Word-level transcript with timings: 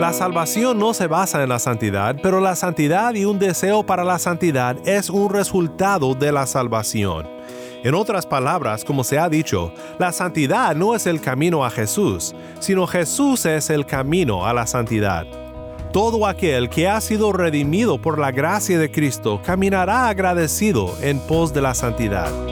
La 0.00 0.12
salvación 0.12 0.78
no 0.78 0.94
se 0.94 1.06
basa 1.06 1.42
en 1.42 1.48
la 1.48 1.60
santidad, 1.60 2.16
pero 2.22 2.40
la 2.40 2.56
santidad 2.56 3.14
y 3.14 3.24
un 3.24 3.38
deseo 3.38 3.84
para 3.84 4.02
la 4.02 4.18
santidad 4.18 4.76
es 4.84 5.08
un 5.08 5.30
resultado 5.30 6.14
de 6.14 6.32
la 6.32 6.46
salvación. 6.46 7.28
En 7.84 7.94
otras 7.94 8.26
palabras, 8.26 8.84
como 8.84 9.04
se 9.04 9.18
ha 9.18 9.28
dicho, 9.28 9.72
la 9.98 10.12
santidad 10.12 10.74
no 10.74 10.94
es 10.94 11.06
el 11.06 11.20
camino 11.20 11.64
a 11.64 11.70
Jesús, 11.70 12.34
sino 12.60 12.86
Jesús 12.86 13.46
es 13.46 13.70
el 13.70 13.86
camino 13.86 14.46
a 14.46 14.52
la 14.52 14.66
santidad. 14.66 15.26
Todo 15.92 16.26
aquel 16.26 16.68
que 16.68 16.88
ha 16.88 17.00
sido 17.00 17.32
redimido 17.32 18.00
por 18.00 18.18
la 18.18 18.32
gracia 18.32 18.78
de 18.78 18.90
Cristo 18.90 19.40
caminará 19.44 20.08
agradecido 20.08 20.94
en 21.00 21.18
pos 21.20 21.52
de 21.52 21.60
la 21.60 21.74
santidad. 21.74 22.51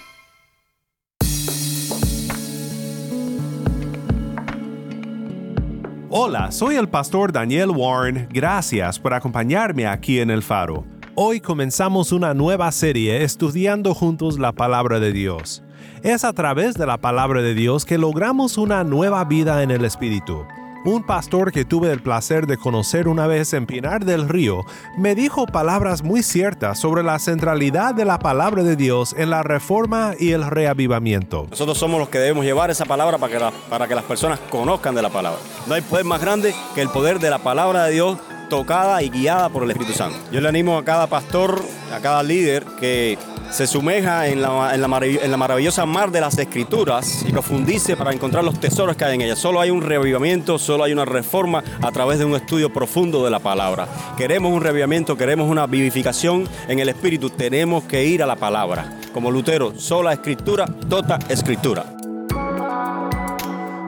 Hola, 6.13 6.51
soy 6.51 6.75
el 6.75 6.89
pastor 6.89 7.31
Daniel 7.31 7.69
Warren. 7.69 8.27
Gracias 8.33 8.99
por 8.99 9.13
acompañarme 9.13 9.87
aquí 9.87 10.19
en 10.19 10.29
el 10.29 10.43
faro. 10.43 10.83
Hoy 11.15 11.39
comenzamos 11.39 12.11
una 12.11 12.33
nueva 12.33 12.69
serie 12.73 13.23
estudiando 13.23 13.93
juntos 13.93 14.37
la 14.37 14.51
palabra 14.51 14.99
de 14.99 15.13
Dios. 15.13 15.63
Es 16.03 16.25
a 16.25 16.33
través 16.33 16.73
de 16.73 16.85
la 16.85 16.97
palabra 16.97 17.41
de 17.41 17.53
Dios 17.53 17.85
que 17.85 17.97
logramos 17.97 18.57
una 18.57 18.83
nueva 18.83 19.23
vida 19.23 19.63
en 19.63 19.71
el 19.71 19.85
Espíritu. 19.85 20.43
Un 20.83 21.03
pastor 21.03 21.51
que 21.51 21.63
tuve 21.63 21.91
el 21.91 22.01
placer 22.01 22.47
de 22.47 22.57
conocer 22.57 23.07
una 23.07 23.27
vez 23.27 23.53
en 23.53 23.67
Pinar 23.67 24.03
del 24.03 24.27
Río 24.27 24.65
me 24.97 25.13
dijo 25.13 25.45
palabras 25.45 26.01
muy 26.01 26.23
ciertas 26.23 26.79
sobre 26.79 27.03
la 27.03 27.19
centralidad 27.19 27.93
de 27.93 28.03
la 28.03 28.17
palabra 28.17 28.63
de 28.63 28.75
Dios 28.75 29.13
en 29.15 29.29
la 29.29 29.43
reforma 29.43 30.13
y 30.19 30.31
el 30.31 30.43
reavivamiento. 30.43 31.45
Nosotros 31.51 31.77
somos 31.77 31.99
los 31.99 32.09
que 32.09 32.17
debemos 32.17 32.45
llevar 32.45 32.71
esa 32.71 32.85
palabra 32.85 33.19
para 33.19 33.31
que, 33.31 33.55
para 33.69 33.87
que 33.87 33.93
las 33.93 34.05
personas 34.05 34.39
conozcan 34.49 34.95
de 34.95 35.03
la 35.03 35.09
palabra. 35.09 35.37
No 35.67 35.75
hay 35.75 35.81
poder 35.81 36.05
más 36.05 36.19
grande 36.19 36.55
que 36.73 36.81
el 36.81 36.89
poder 36.89 37.19
de 37.19 37.29
la 37.29 37.37
palabra 37.37 37.83
de 37.83 37.91
Dios 37.91 38.17
tocada 38.51 39.01
y 39.01 39.09
guiada 39.09 39.47
por 39.47 39.63
el 39.63 39.71
Espíritu 39.71 39.97
Santo. 39.97 40.17
Yo 40.29 40.41
le 40.41 40.49
animo 40.49 40.77
a 40.77 40.83
cada 40.83 41.07
pastor, 41.07 41.63
a 41.95 42.01
cada 42.01 42.21
líder 42.21 42.65
que 42.81 43.17
se 43.49 43.65
sumeja 43.65 44.27
en 44.27 44.41
la, 44.41 44.75
en, 44.75 44.81
la 44.81 44.97
en 45.05 45.31
la, 45.31 45.37
maravillosa 45.37 45.85
mar 45.85 46.11
de 46.11 46.19
las 46.19 46.37
escrituras 46.37 47.23
y 47.25 47.31
profundice 47.31 47.95
para 47.95 48.11
encontrar 48.11 48.43
los 48.43 48.59
tesoros 48.59 48.97
que 48.97 49.05
hay 49.05 49.15
en 49.15 49.21
ellas. 49.21 49.39
Solo 49.39 49.61
hay 49.61 49.71
un 49.71 49.81
revivimiento, 49.81 50.59
solo 50.59 50.83
hay 50.83 50.91
una 50.91 51.05
reforma 51.05 51.63
a 51.81 51.91
través 51.93 52.19
de 52.19 52.25
un 52.25 52.35
estudio 52.35 52.73
profundo 52.73 53.23
de 53.23 53.31
la 53.31 53.39
palabra. 53.39 53.87
Queremos 54.17 54.51
un 54.51 54.59
revivimiento, 54.59 55.15
queremos 55.15 55.49
una 55.49 55.65
vivificación 55.65 56.45
en 56.67 56.79
el 56.79 56.89
espíritu, 56.89 57.29
tenemos 57.29 57.85
que 57.85 58.03
ir 58.03 58.21
a 58.21 58.25
la 58.25 58.35
palabra. 58.35 58.99
Como 59.13 59.31
Lutero, 59.31 59.79
sola 59.79 60.11
escritura, 60.11 60.65
tota 60.89 61.19
escritura. 61.29 61.85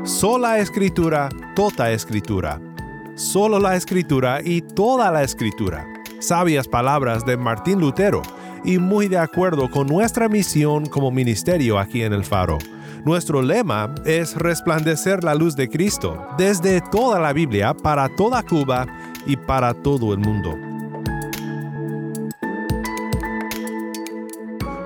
Sola 0.06 0.60
escritura, 0.60 1.28
tota 1.54 1.92
escritura. 1.92 2.73
Solo 3.16 3.60
la 3.60 3.76
escritura 3.76 4.40
y 4.44 4.62
toda 4.62 5.12
la 5.12 5.22
escritura. 5.22 5.86
Sabias 6.20 6.68
palabras 6.68 7.24
de 7.24 7.38
Martín 7.38 7.80
Lutero 7.80 8.24
y 8.66 8.80
muy 8.80 9.08
de 9.08 9.20
acuerdo 9.20 9.70
con 9.70 9.86
nuestra 9.86 10.28
misión 10.28 10.88
como 10.88 11.12
ministerio 11.12 11.78
aquí 11.78 12.02
en 12.02 12.12
el 12.14 12.24
Faro. 12.24 12.58
Nuestro 13.06 13.44
lema 13.44 13.94
es 14.06 14.36
resplandecer 14.36 15.24
la 15.24 15.36
luz 15.36 15.56
de 15.56 15.70
Cristo 15.70 16.26
desde 16.40 16.82
toda 16.82 17.20
la 17.20 17.34
Biblia 17.34 17.76
para 17.76 18.10
toda 18.16 18.42
Cuba 18.42 18.88
y 19.28 19.38
para 19.38 19.76
todo 19.76 20.12
el 20.14 20.20
mundo. 20.20 20.58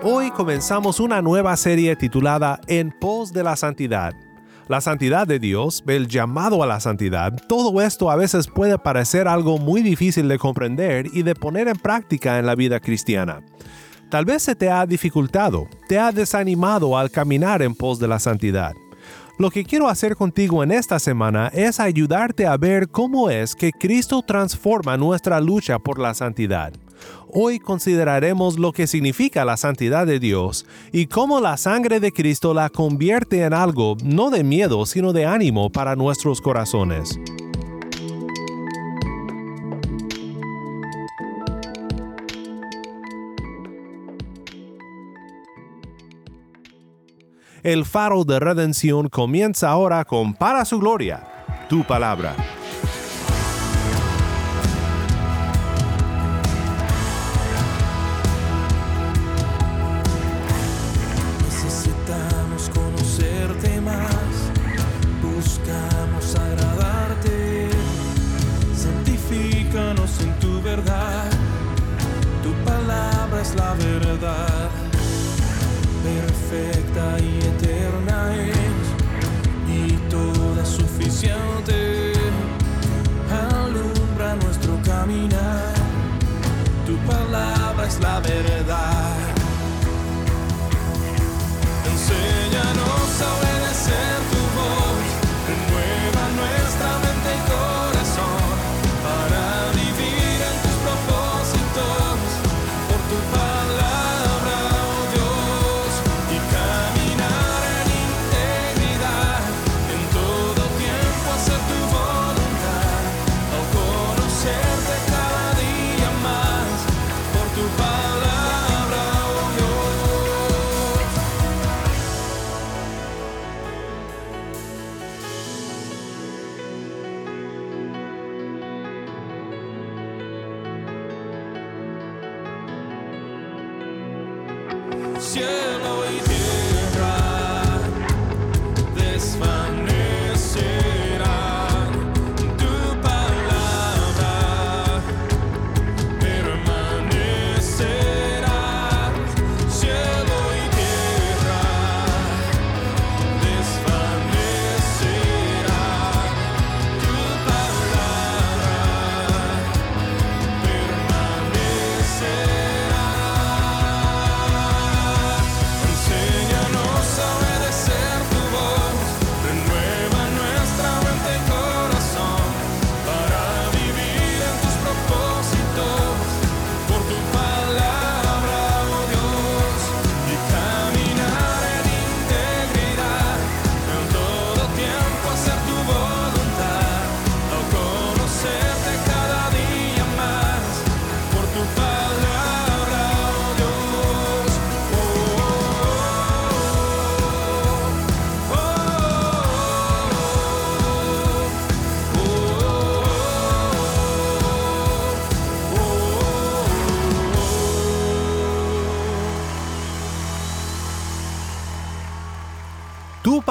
Hoy 0.03 0.31
comenzamos 0.31 0.99
una 0.99 1.21
nueva 1.21 1.55
serie 1.55 1.95
titulada 1.95 2.59
En 2.67 2.91
pos 2.91 3.31
de 3.31 3.43
la 3.43 3.55
santidad 3.55 4.13
la 4.67 4.81
santidad 4.81 5.25
de 5.25 5.39
Dios, 5.39 5.83
el 5.88 6.07
llamado 6.07 6.61
a 6.61 6.67
la 6.67 6.79
santidad, 6.79 7.33
todo 7.47 7.81
esto 7.81 8.11
a 8.11 8.16
veces 8.16 8.47
puede 8.47 8.78
parecer 8.78 9.28
algo 9.28 9.57
muy 9.57 9.81
difícil 9.81 10.28
de 10.28 10.38
comprender 10.38 11.07
y 11.13 11.23
de 11.23 11.35
poner 11.35 11.67
en 11.67 11.78
práctica 11.78 12.39
en 12.39 12.45
la 12.45 12.55
vida 12.55 12.79
cristiana. 12.79 13.41
Tal 14.09 14.25
vez 14.25 14.44
se 14.44 14.55
te 14.55 14.69
ha 14.69 14.85
dificultado, 14.85 15.67
te 15.88 16.00
ha 16.00 16.11
desanimado 16.11 16.97
al 16.97 17.11
caminar 17.11 17.61
en 17.61 17.75
pos 17.75 18.00
de 18.00 18.07
la 18.07 18.19
santidad. 18.19 18.73
Lo 19.38 19.51
que 19.51 19.63
quiero 19.63 19.88
hacer 19.88 20.16
contigo 20.16 20.63
en 20.63 20.72
esta 20.72 20.97
semana 20.97 21.51
es 21.53 21.79
ayudarte 21.79 22.47
a 22.47 22.57
ver 22.57 22.89
cómo 22.89 23.29
es 23.29 23.53
que 23.53 23.72
Cristo 23.72 24.23
transforma 24.25 24.97
nuestra 24.97 25.39
lucha 25.39 25.78
por 25.78 25.99
la 25.99 26.13
santidad. 26.13 26.73
Hoy 27.29 27.59
consideraremos 27.59 28.57
lo 28.57 28.71
que 28.71 28.88
significa 28.88 29.43
la 29.43 29.57
santidad 29.57 30.07
de 30.07 30.19
Dios 30.19 30.65
y 30.93 31.07
cómo 31.07 31.41
la 31.41 31.57
sangre 31.57 31.99
de 31.99 32.13
Cristo 32.13 32.53
la 32.53 32.69
convierte 32.69 33.41
en 33.41 33.53
algo 33.53 33.97
no 34.01 34.29
de 34.29 34.45
miedo, 34.45 34.85
sino 34.85 35.11
de 35.11 35.25
ánimo 35.25 35.69
para 35.69 35.97
nuestros 35.97 36.39
corazones. 36.39 37.19
El 47.61 47.83
faro 47.83 48.23
de 48.23 48.39
redención 48.39 49.09
comienza 49.09 49.69
ahora 49.69 50.05
con 50.05 50.33
Para 50.33 50.63
su 50.63 50.79
gloria, 50.79 51.27
tu 51.67 51.83
palabra. 51.83 52.56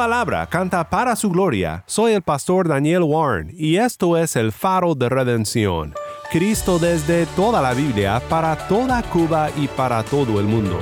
Palabra 0.06 0.46
canta 0.46 0.88
para 0.88 1.16
su 1.16 1.30
gloria. 1.30 1.82
Soy 1.84 2.12
el 2.12 2.22
pastor 2.22 2.68
Daniel 2.68 3.02
Warren 3.02 3.50
y 3.52 3.78
esto 3.78 4.16
es 4.16 4.36
el 4.36 4.52
faro 4.52 4.94
de 4.94 5.08
redención. 5.08 5.94
Cristo 6.30 6.78
desde 6.78 7.26
toda 7.34 7.60
la 7.60 7.74
Biblia, 7.74 8.22
para 8.28 8.56
toda 8.68 9.02
Cuba 9.02 9.50
y 9.56 9.66
para 9.66 10.04
todo 10.04 10.38
el 10.38 10.46
mundo. 10.46 10.78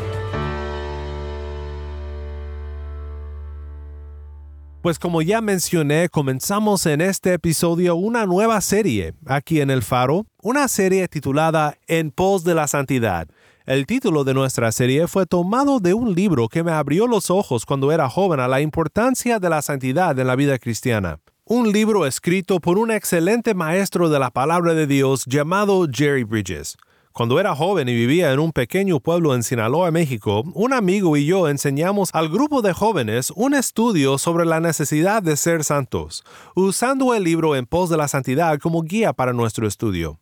Pues 4.83 4.99
como 4.99 5.23
ya 5.23 5.41
mencioné, 5.41 6.11
comenzamos 6.11 6.85
en 6.85 7.01
este 7.01 7.33
episodio 7.33 7.97
una 7.97 8.27
nueva 8.27 8.61
serie 8.61 9.15
aquí 9.25 9.63
en 9.63 9.71
el 9.71 9.81
Faro, 9.81 10.27
una 10.43 10.69
serie 10.69 11.09
titulada 11.09 11.79
En 11.87 12.11
pos 12.11 12.45
de 12.45 12.55
la 12.55 12.67
santidad. 12.67 13.27
El 13.67 13.87
título 13.87 14.25
de 14.25 14.35
nuestra 14.35 14.71
serie 14.73 15.09
fue 15.09 15.25
tomado 15.25 15.81
de 15.81 15.95
un 15.95 16.15
libro 16.15 16.51
que 16.51 16.63
me 16.63 16.71
abrió 16.71 17.07
los 17.07 17.31
ojos 17.31 17.65
cuando 17.65 17.93
era 17.93 18.11
joven 18.11 18.39
a 18.39 18.47
la 18.47 18.61
importancia 18.61 19.39
de 19.39 19.49
la 19.49 19.63
santidad 19.63 20.19
en 20.19 20.27
la 20.27 20.37
vida 20.37 20.59
cristiana. 20.59 21.21
Un 21.47 21.73
libro 21.73 22.05
escrito 22.05 22.61
por 22.61 22.77
un 22.77 22.91
excelente 22.91 23.55
maestro 23.55 24.11
de 24.11 24.19
la 24.19 24.31
palabra 24.31 24.75
de 24.75 24.87
Dios 24.87 25.25
llamado 25.25 25.87
Jerry 25.91 26.25
Bridges. 26.25 26.77
Cuando 27.13 27.41
era 27.41 27.57
joven 27.57 27.89
y 27.89 27.95
vivía 27.95 28.35
en 28.35 28.39
un 28.39 28.53
pequeño 28.53 29.01
pueblo 29.01 29.35
en 29.35 29.43
Sinaloa, 29.43 29.91
México, 29.91 30.43
un 30.53 30.75
amigo 30.75 31.17
y 31.17 31.25
yo 31.25 31.49
enseñamos 31.49 32.11
al 32.13 32.29
grupo 32.29 32.61
de 32.61 32.75
jóvenes 32.75 33.33
un 33.35 33.55
estudio 33.55 34.19
sobre 34.19 34.45
la 34.45 34.61
necesidad 34.61 35.23
de 35.23 35.39
ser 35.39 35.65
santos, 35.65 36.23
usando 36.55 37.15
el 37.15 37.25
libro 37.25 37.57
En 37.57 37.65
pos 37.65 37.89
de 37.89 37.97
la 37.97 38.09
santidad 38.09 38.59
como 38.59 38.83
guía 38.83 39.15
para 39.15 39.33
nuestro 39.33 39.67
estudio. 39.67 40.21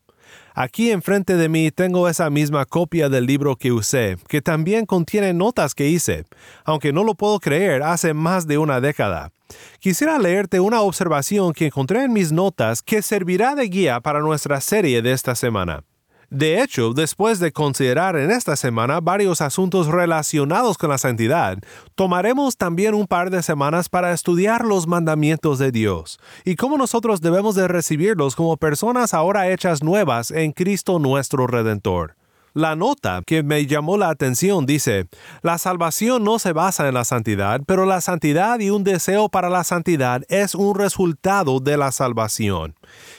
Aquí 0.55 0.91
enfrente 0.91 1.37
de 1.37 1.49
mí 1.49 1.71
tengo 1.71 2.09
esa 2.09 2.29
misma 2.31 2.65
copia 2.65 3.09
del 3.09 3.27
libro 3.27 3.57
que 3.57 3.73
usé, 3.73 4.17
que 4.29 4.43
también 4.43 4.87
contiene 4.87 5.33
notas 5.33 5.75
que 5.75 5.89
hice, 5.89 6.25
aunque 6.65 6.93
no 6.93 7.05
lo 7.05 7.15
puedo 7.15 7.41
creer, 7.41 7.83
hace 7.83 8.15
más 8.15 8.47
de 8.47 8.59
una 8.59 8.81
década. 8.81 9.31
Quisiera 9.81 10.19
leerte 10.19 10.61
una 10.61 10.81
observación 10.81 11.53
que 11.53 11.67
encontré 11.67 12.05
en 12.05 12.13
mis 12.13 12.33
notas 12.33 12.83
que 12.83 13.03
servirá 13.03 13.55
de 13.55 13.69
guía 13.69 14.01
para 14.01 14.21
nuestra 14.21 14.61
serie 14.61 15.03
de 15.03 15.13
esta 15.13 15.35
semana. 15.35 15.85
De 16.33 16.63
hecho, 16.63 16.95
después 16.95 17.41
de 17.41 17.53
considerar 17.53 18.17
en 18.17 18.31
esta 18.31 18.57
semana 18.57 19.01
varios 19.01 19.43
asuntos 19.43 19.89
relacionados 19.89 20.79
con 20.79 20.89
la 20.89 20.97
santidad, 20.97 21.59
tomaremos 21.95 22.57
también 22.57 22.95
un 22.95 23.07
par 23.07 23.29
de 23.29 23.43
semanas 23.43 23.91
para 23.91 24.15
estudiar 24.15 24.65
los 24.65 24.87
mandamientos 24.87 25.59
de 25.59 25.71
Dios 25.71 26.19
y 26.47 26.57
cómo 26.57 26.79
nosotros 26.79 27.21
debemos 27.21 27.55
de 27.55 27.69
recibirlos 27.69 28.35
como 28.35 28.57
personas 28.57 29.13
ahora 29.13 29.51
hechas 29.51 29.83
nuevas 29.83 30.31
en 30.31 30.53
Cristo 30.53 30.99
nuestro 30.99 31.47
Redentor. 31.47 32.17
La 32.55 32.77
nota 32.77 33.23
que 33.27 33.43
me 33.43 33.65
llamó 33.67 33.97
la 33.97 34.11
atención 34.11 34.67
dice, 34.67 35.07
la 35.41 35.57
salvación 35.57 36.23
no 36.23 36.39
se 36.39 36.53
basa 36.53 36.87
en 36.87 36.93
la 36.93 37.05
santidad, 37.05 37.63
pero 37.67 37.87
la 37.87 38.03
santidad 38.03 38.61
y 38.61 38.69
un 38.69 38.85
deseo 38.85 39.31
para 39.31 39.49
la 39.49 39.65
santidad 39.65 40.23
es 40.29 40.55
un 40.55 40.75
resultado 40.75 41.61
de 41.61 41.79
la 41.79 41.93
salvación. 41.93 42.75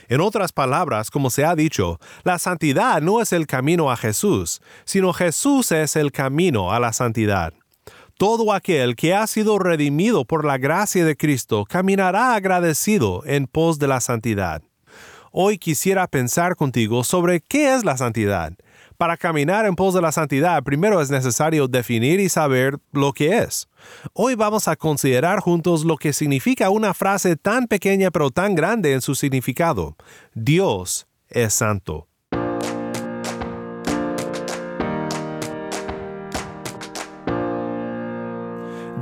En 0.08 0.22
otras 0.22 0.52
palabras, 0.52 1.10
como 1.10 1.32
se 1.32 1.46
ha 1.46 1.56
dicho, 1.56 2.00
la 2.24 2.38
santidad 2.38 3.02
no 3.02 3.22
es 3.22 3.34
el 3.34 3.48
camino 3.48 3.90
a 3.90 3.98
Jesús, 3.98 4.62
sino 4.86 5.14
Jesús 5.14 5.72
es 5.72 5.96
el 5.96 6.12
camino 6.12 6.72
a 6.72 6.80
la 6.80 6.94
santidad. 6.94 7.54
Todo 8.20 8.54
aquel 8.54 8.96
que 8.96 9.16
ha 9.16 9.26
sido 9.26 9.58
redimido 9.58 10.26
por 10.26 10.46
la 10.46 10.60
gracia 10.60 11.06
de 11.06 11.18
Cristo 11.18 11.66
caminará 11.68 12.36
agradecido 12.36 13.24
en 13.26 13.48
pos 13.48 13.80
de 13.80 13.88
la 13.88 14.00
santidad. 14.00 14.62
Hoy 15.32 15.58
quisiera 15.58 16.06
pensar 16.06 16.56
contigo 16.56 17.04
sobre 17.04 17.42
qué 17.42 17.74
es 17.74 17.84
la 17.84 17.98
santidad 17.98 18.54
para 18.98 19.18
caminar 19.18 19.66
en 19.66 19.76
pos 19.76 19.94
de 19.94 20.02
la 20.02 20.12
santidad, 20.12 20.64
primero 20.64 21.02
es 21.02 21.10
necesario 21.10 21.68
definir 21.68 22.20
y 22.20 22.30
saber 22.30 22.78
lo 22.92 23.14
que 23.14 23.40
es. 23.40 23.68
Hoy 24.14 24.36
vamos 24.36 24.68
a 24.68 24.76
considerar 24.76 25.40
juntos 25.40 25.84
lo 25.84 25.98
que 25.98 26.14
significa 26.14 26.70
una 26.70 26.94
frase 26.94 27.36
tan 27.36 27.68
pequeña 27.68 28.12
pero 28.12 28.32
tan 28.32 28.56
grande 28.56 28.94
en 28.94 29.02
su 29.02 29.16
significado. 29.16 29.96
Dios 30.34 31.08
es 31.30 31.54
santo. 31.54 32.08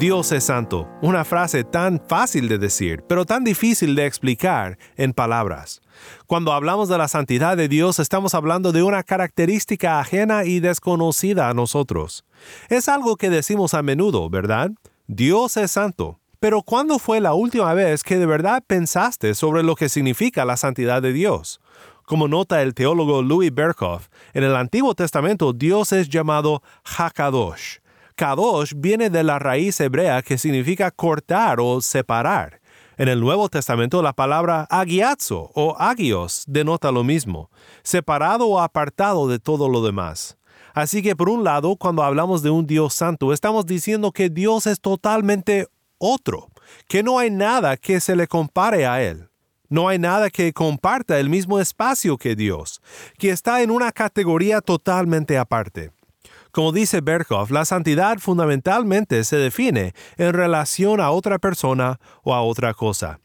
Dios 0.02 0.32
es 0.32 0.46
santo, 0.46 0.90
una 1.04 1.24
frase 1.24 1.64
tan 1.64 2.02
fácil 2.08 2.50
de 2.50 2.58
decir, 2.58 3.04
pero 3.08 3.24
tan 3.24 3.44
difícil 3.44 3.94
de 3.94 4.08
explicar 4.08 4.80
en 4.96 5.14
palabras. 5.14 5.80
Cuando 6.26 6.54
hablamos 6.54 6.90
de 6.90 6.98
la 6.98 7.08
santidad 7.08 7.56
de 7.56 7.68
Dios 7.68 8.00
estamos 8.00 8.34
hablando 8.34 8.72
de 8.72 8.82
una 8.82 9.04
característica 9.04 10.00
ajena 10.00 10.44
y 10.44 10.60
desconocida 10.60 11.50
a 11.50 11.54
nosotros. 11.54 12.26
Es 12.68 12.90
algo 12.90 13.16
que 13.16 13.30
decimos 13.30 13.76
a 13.76 13.84
menudo, 13.84 14.28
¿verdad? 14.32 14.72
Dios 15.06 15.56
es 15.58 15.70
santo. 15.70 16.20
Pero 16.40 16.64
¿cuándo 16.64 16.98
fue 16.98 17.20
la 17.20 17.36
última 17.36 17.72
vez 17.76 18.02
que 18.02 18.18
de 18.18 18.26
verdad 18.26 18.64
pensaste 18.66 19.36
sobre 19.36 19.62
lo 19.62 19.76
que 19.76 19.88
significa 19.88 20.46
la 20.46 20.58
santidad 20.58 21.04
de 21.04 21.14
Dios? 21.14 21.62
Como 22.08 22.28
nota 22.28 22.64
el 22.64 22.74
teólogo 22.74 23.22
Louis 23.22 23.54
Berkhoff, 23.54 24.08
en 24.34 24.46
el 24.46 24.56
Antiguo 24.56 24.96
Testamento 24.96 25.54
Dios 25.54 25.92
es 25.92 26.10
llamado 26.10 26.64
Hakadosh. 26.84 27.81
Kadosh 28.22 28.74
viene 28.76 29.10
de 29.10 29.24
la 29.24 29.40
raíz 29.40 29.80
hebrea 29.80 30.22
que 30.22 30.38
significa 30.38 30.92
cortar 30.92 31.60
o 31.60 31.82
separar. 31.82 32.62
En 32.96 33.08
el 33.08 33.20
Nuevo 33.20 33.50
Testamento 33.50 34.04
la 34.04 34.14
palabra 34.14 34.68
agiazo 34.70 35.50
o 35.56 35.76
agios 35.80 36.44
denota 36.46 36.92
lo 36.92 37.04
mismo, 37.04 37.50
separado 37.82 38.46
o 38.46 38.60
apartado 38.60 39.28
de 39.28 39.40
todo 39.40 39.68
lo 39.68 39.82
demás. 39.84 40.38
Así 40.76 41.02
que 41.02 41.16
por 41.16 41.30
un 41.30 41.44
lado, 41.44 41.76
cuando 41.78 42.04
hablamos 42.04 42.44
de 42.44 42.52
un 42.52 42.68
Dios 42.68 42.94
santo, 42.94 43.34
estamos 43.34 43.66
diciendo 43.66 44.12
que 44.12 44.30
Dios 44.30 44.68
es 44.68 44.80
totalmente 44.80 45.66
otro, 45.98 46.50
que 46.88 47.02
no 47.02 47.18
hay 47.18 47.32
nada 47.32 47.76
que 47.76 48.00
se 48.00 48.16
le 48.16 48.28
compare 48.28 48.86
a 48.86 49.02
Él. 49.02 49.32
No 49.68 49.88
hay 49.88 49.98
nada 49.98 50.30
que 50.30 50.54
comparta 50.54 51.18
el 51.18 51.28
mismo 51.28 51.60
espacio 51.60 52.20
que 52.20 52.36
Dios, 52.36 52.84
que 53.18 53.32
está 53.32 53.64
en 53.64 53.72
una 53.72 53.92
categoría 53.92 54.62
totalmente 54.62 55.40
aparte. 55.40 55.90
Como 56.52 56.72
dice 56.72 57.02
Berkhoff, 57.02 57.50
la 57.50 57.64
santidad 57.66 58.20
fundamentalmente 58.20 59.24
se 59.24 59.38
define 59.38 59.94
en 60.18 60.34
relación 60.34 61.00
a 61.00 61.12
otra 61.12 61.40
persona 61.40 62.00
o 62.24 62.34
a 62.34 62.42
otra 62.42 62.74
cosa. 62.74 63.20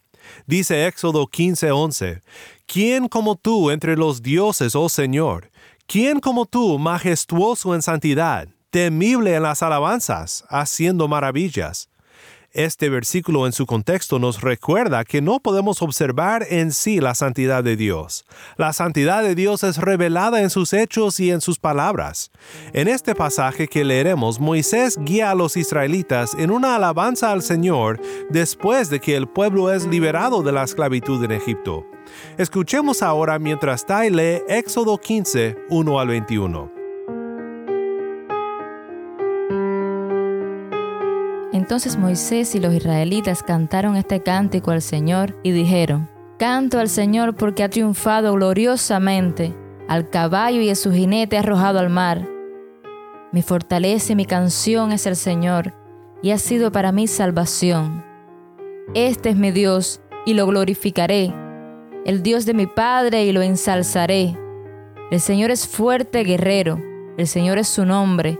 Dice 0.46 0.86
Éxodo 0.86 1.26
15:11, 1.26 2.22
¿quién 2.66 3.08
como 3.08 3.36
tú 3.36 3.70
entre 3.70 3.96
los 3.96 4.22
dioses, 4.22 4.74
oh 4.74 4.88
Señor? 4.88 5.50
¿Quién 5.86 6.20
como 6.20 6.46
tú, 6.46 6.78
majestuoso 6.78 7.74
en 7.74 7.82
santidad, 7.82 8.48
temible 8.70 9.34
en 9.34 9.42
las 9.42 9.62
alabanzas, 9.62 10.44
haciendo 10.48 11.06
maravillas? 11.06 11.88
Este 12.56 12.88
versículo 12.88 13.44
en 13.44 13.52
su 13.52 13.66
contexto 13.66 14.18
nos 14.18 14.40
recuerda 14.40 15.04
que 15.04 15.20
no 15.20 15.40
podemos 15.40 15.82
observar 15.82 16.46
en 16.48 16.72
sí 16.72 17.00
la 17.00 17.14
santidad 17.14 17.62
de 17.62 17.76
Dios. 17.76 18.24
La 18.56 18.72
santidad 18.72 19.22
de 19.22 19.34
Dios 19.34 19.62
es 19.62 19.76
revelada 19.76 20.40
en 20.40 20.48
sus 20.48 20.72
hechos 20.72 21.20
y 21.20 21.30
en 21.30 21.42
sus 21.42 21.58
palabras. 21.58 22.30
En 22.72 22.88
este 22.88 23.14
pasaje 23.14 23.68
que 23.68 23.84
leeremos, 23.84 24.40
Moisés 24.40 24.96
guía 24.98 25.32
a 25.32 25.34
los 25.34 25.58
israelitas 25.58 26.32
en 26.32 26.50
una 26.50 26.76
alabanza 26.76 27.30
al 27.30 27.42
Señor 27.42 28.00
después 28.30 28.88
de 28.88 29.00
que 29.00 29.16
el 29.16 29.28
pueblo 29.28 29.70
es 29.70 29.86
liberado 29.86 30.42
de 30.42 30.52
la 30.52 30.64
esclavitud 30.64 31.22
en 31.24 31.32
Egipto. 31.32 31.84
Escuchemos 32.38 33.02
ahora 33.02 33.38
mientras 33.38 33.84
Tai 33.84 34.08
lee 34.08 34.40
Éxodo 34.48 34.96
15, 34.96 35.58
1 35.68 36.00
al 36.00 36.08
21. 36.08 36.75
Entonces 41.66 41.96
Moisés 41.96 42.54
y 42.54 42.60
los 42.60 42.72
israelitas 42.72 43.42
cantaron 43.42 43.96
este 43.96 44.22
cántico 44.22 44.70
al 44.70 44.80
Señor 44.80 45.36
y 45.42 45.50
dijeron, 45.50 46.08
Canto 46.38 46.78
al 46.78 46.88
Señor 46.88 47.34
porque 47.34 47.64
ha 47.64 47.68
triunfado 47.68 48.34
gloriosamente, 48.34 49.52
al 49.88 50.08
caballo 50.08 50.60
y 50.60 50.70
a 50.70 50.76
su 50.76 50.92
jinete 50.92 51.36
arrojado 51.36 51.80
al 51.80 51.90
mar. 51.90 52.24
Mi 53.32 53.42
fortaleza 53.42 54.12
y 54.12 54.14
mi 54.14 54.26
canción 54.26 54.92
es 54.92 55.06
el 55.06 55.16
Señor, 55.16 55.74
y 56.22 56.30
ha 56.30 56.38
sido 56.38 56.70
para 56.70 56.92
mí 56.92 57.08
salvación. 57.08 58.04
Este 58.94 59.30
es 59.30 59.36
mi 59.36 59.50
Dios, 59.50 60.00
y 60.24 60.34
lo 60.34 60.46
glorificaré, 60.46 61.34
el 62.04 62.22
Dios 62.22 62.46
de 62.46 62.54
mi 62.54 62.68
Padre, 62.68 63.24
y 63.24 63.32
lo 63.32 63.42
ensalzaré. 63.42 64.38
El 65.10 65.18
Señor 65.18 65.50
es 65.50 65.66
fuerte 65.66 66.22
guerrero, 66.22 66.80
el 67.18 67.26
Señor 67.26 67.58
es 67.58 67.66
su 67.66 67.84
nombre 67.84 68.38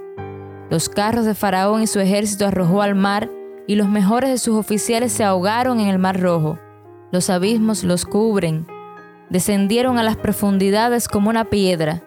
los 0.70 0.88
carros 0.88 1.25
de 1.25 1.35
Faraón 1.35 1.82
y 1.82 1.87
su 1.87 2.00
ejército 2.00 2.46
arrojó 2.46 2.82
al 2.82 2.94
mar, 2.94 3.30
y 3.66 3.75
los 3.75 3.88
mejores 3.88 4.30
de 4.30 4.38
sus 4.38 4.56
oficiales 4.56 5.12
se 5.12 5.25
ahogaron 5.25 5.80
en 5.80 5.88
el 5.88 5.99
mar 5.99 6.20
rojo. 6.20 6.58
Los 7.12 7.30
abismos 7.30 7.85
los 7.85 8.04
cubren, 8.04 8.66
descendieron 9.30 9.99
a 9.99 10.02
las 10.02 10.16
profundidades 10.16 11.08
como 11.08 11.30
una 11.30 11.46
piedra. 11.46 12.02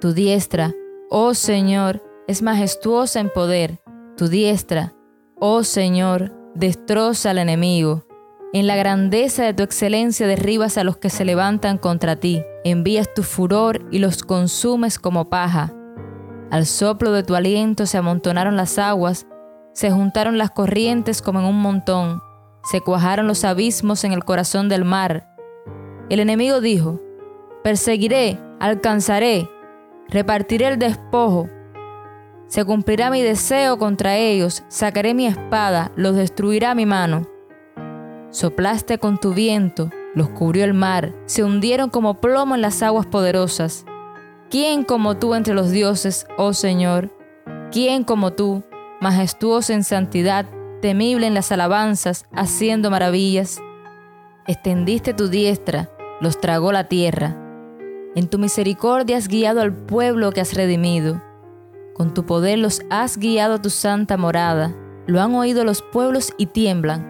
Tu 0.00 0.12
diestra, 0.12 0.74
oh 1.10 1.34
Señor, 1.34 2.02
es 2.26 2.42
majestuosa 2.42 3.20
en 3.20 3.30
poder. 3.30 3.80
Tu 4.16 4.28
diestra, 4.28 4.94
oh 5.38 5.62
Señor, 5.62 6.32
destroza 6.54 7.30
al 7.30 7.38
enemigo. 7.38 8.04
En 8.52 8.66
la 8.66 8.76
grandeza 8.76 9.44
de 9.44 9.52
tu 9.52 9.62
excelencia 9.62 10.26
derribas 10.26 10.78
a 10.78 10.84
los 10.84 10.96
que 10.96 11.10
se 11.10 11.24
levantan 11.24 11.78
contra 11.78 12.16
ti. 12.16 12.42
Envías 12.64 13.12
tu 13.12 13.22
furor 13.22 13.86
y 13.90 13.98
los 13.98 14.22
consumes 14.22 14.98
como 14.98 15.28
paja. 15.28 15.75
Al 16.50 16.66
soplo 16.66 17.12
de 17.12 17.22
tu 17.22 17.34
aliento 17.34 17.86
se 17.86 17.98
amontonaron 17.98 18.56
las 18.56 18.78
aguas, 18.78 19.26
Se 19.72 19.90
juntaron 19.90 20.38
las 20.38 20.52
corrientes 20.52 21.20
como 21.20 21.40
en 21.40 21.44
un 21.44 21.60
montón, 21.60 22.22
se 22.64 22.80
cuajaron 22.80 23.26
los 23.28 23.44
abismos 23.44 24.04
en 24.04 24.12
el 24.12 24.24
corazón 24.24 24.70
del 24.70 24.86
mar. 24.86 25.28
El 26.08 26.18
enemigo 26.18 26.60
dijo, 26.60 26.98
Perseguiré, 27.62 28.40
alcanzaré, 28.58 29.50
repartiré 30.08 30.68
el 30.68 30.78
despojo. 30.78 31.48
Se 32.48 32.64
cumplirá 32.64 33.10
mi 33.10 33.22
deseo 33.22 33.76
contra 33.76 34.16
ellos, 34.16 34.64
sacaré 34.68 35.14
mi 35.14 35.26
espada, 35.26 35.92
los 35.94 36.16
destruirá 36.16 36.74
mi 36.74 36.86
mano. 36.86 37.28
Soplaste 38.30 38.98
con 38.98 39.18
tu 39.18 39.34
viento, 39.34 39.90
los 40.14 40.30
cubrió 40.30 40.64
el 40.64 40.74
mar, 40.74 41.12
se 41.26 41.44
hundieron 41.44 41.90
como 41.90 42.20
plomo 42.20 42.54
en 42.54 42.62
las 42.62 42.82
aguas 42.82 43.06
poderosas. 43.06 43.84
¿Quién 44.48 44.84
como 44.84 45.16
tú 45.16 45.34
entre 45.34 45.54
los 45.54 45.72
dioses, 45.72 46.24
oh 46.38 46.52
Señor? 46.52 47.10
¿Quién 47.72 48.04
como 48.04 48.32
tú, 48.32 48.62
majestuoso 49.00 49.72
en 49.72 49.82
santidad, 49.82 50.46
temible 50.80 51.26
en 51.26 51.34
las 51.34 51.50
alabanzas, 51.50 52.26
haciendo 52.32 52.88
maravillas? 52.88 53.60
Extendiste 54.46 55.14
tu 55.14 55.26
diestra, 55.26 55.90
los 56.20 56.40
tragó 56.40 56.70
la 56.70 56.84
tierra. 56.84 57.36
En 58.14 58.28
tu 58.28 58.38
misericordia 58.38 59.16
has 59.16 59.26
guiado 59.26 59.60
al 59.62 59.74
pueblo 59.74 60.30
que 60.30 60.40
has 60.40 60.54
redimido. 60.54 61.20
Con 61.92 62.14
tu 62.14 62.24
poder 62.24 62.60
los 62.60 62.82
has 62.88 63.18
guiado 63.18 63.54
a 63.54 63.62
tu 63.62 63.70
santa 63.70 64.16
morada. 64.16 64.76
Lo 65.08 65.20
han 65.20 65.34
oído 65.34 65.64
los 65.64 65.82
pueblos 65.82 66.32
y 66.38 66.46
tiemblan. 66.46 67.04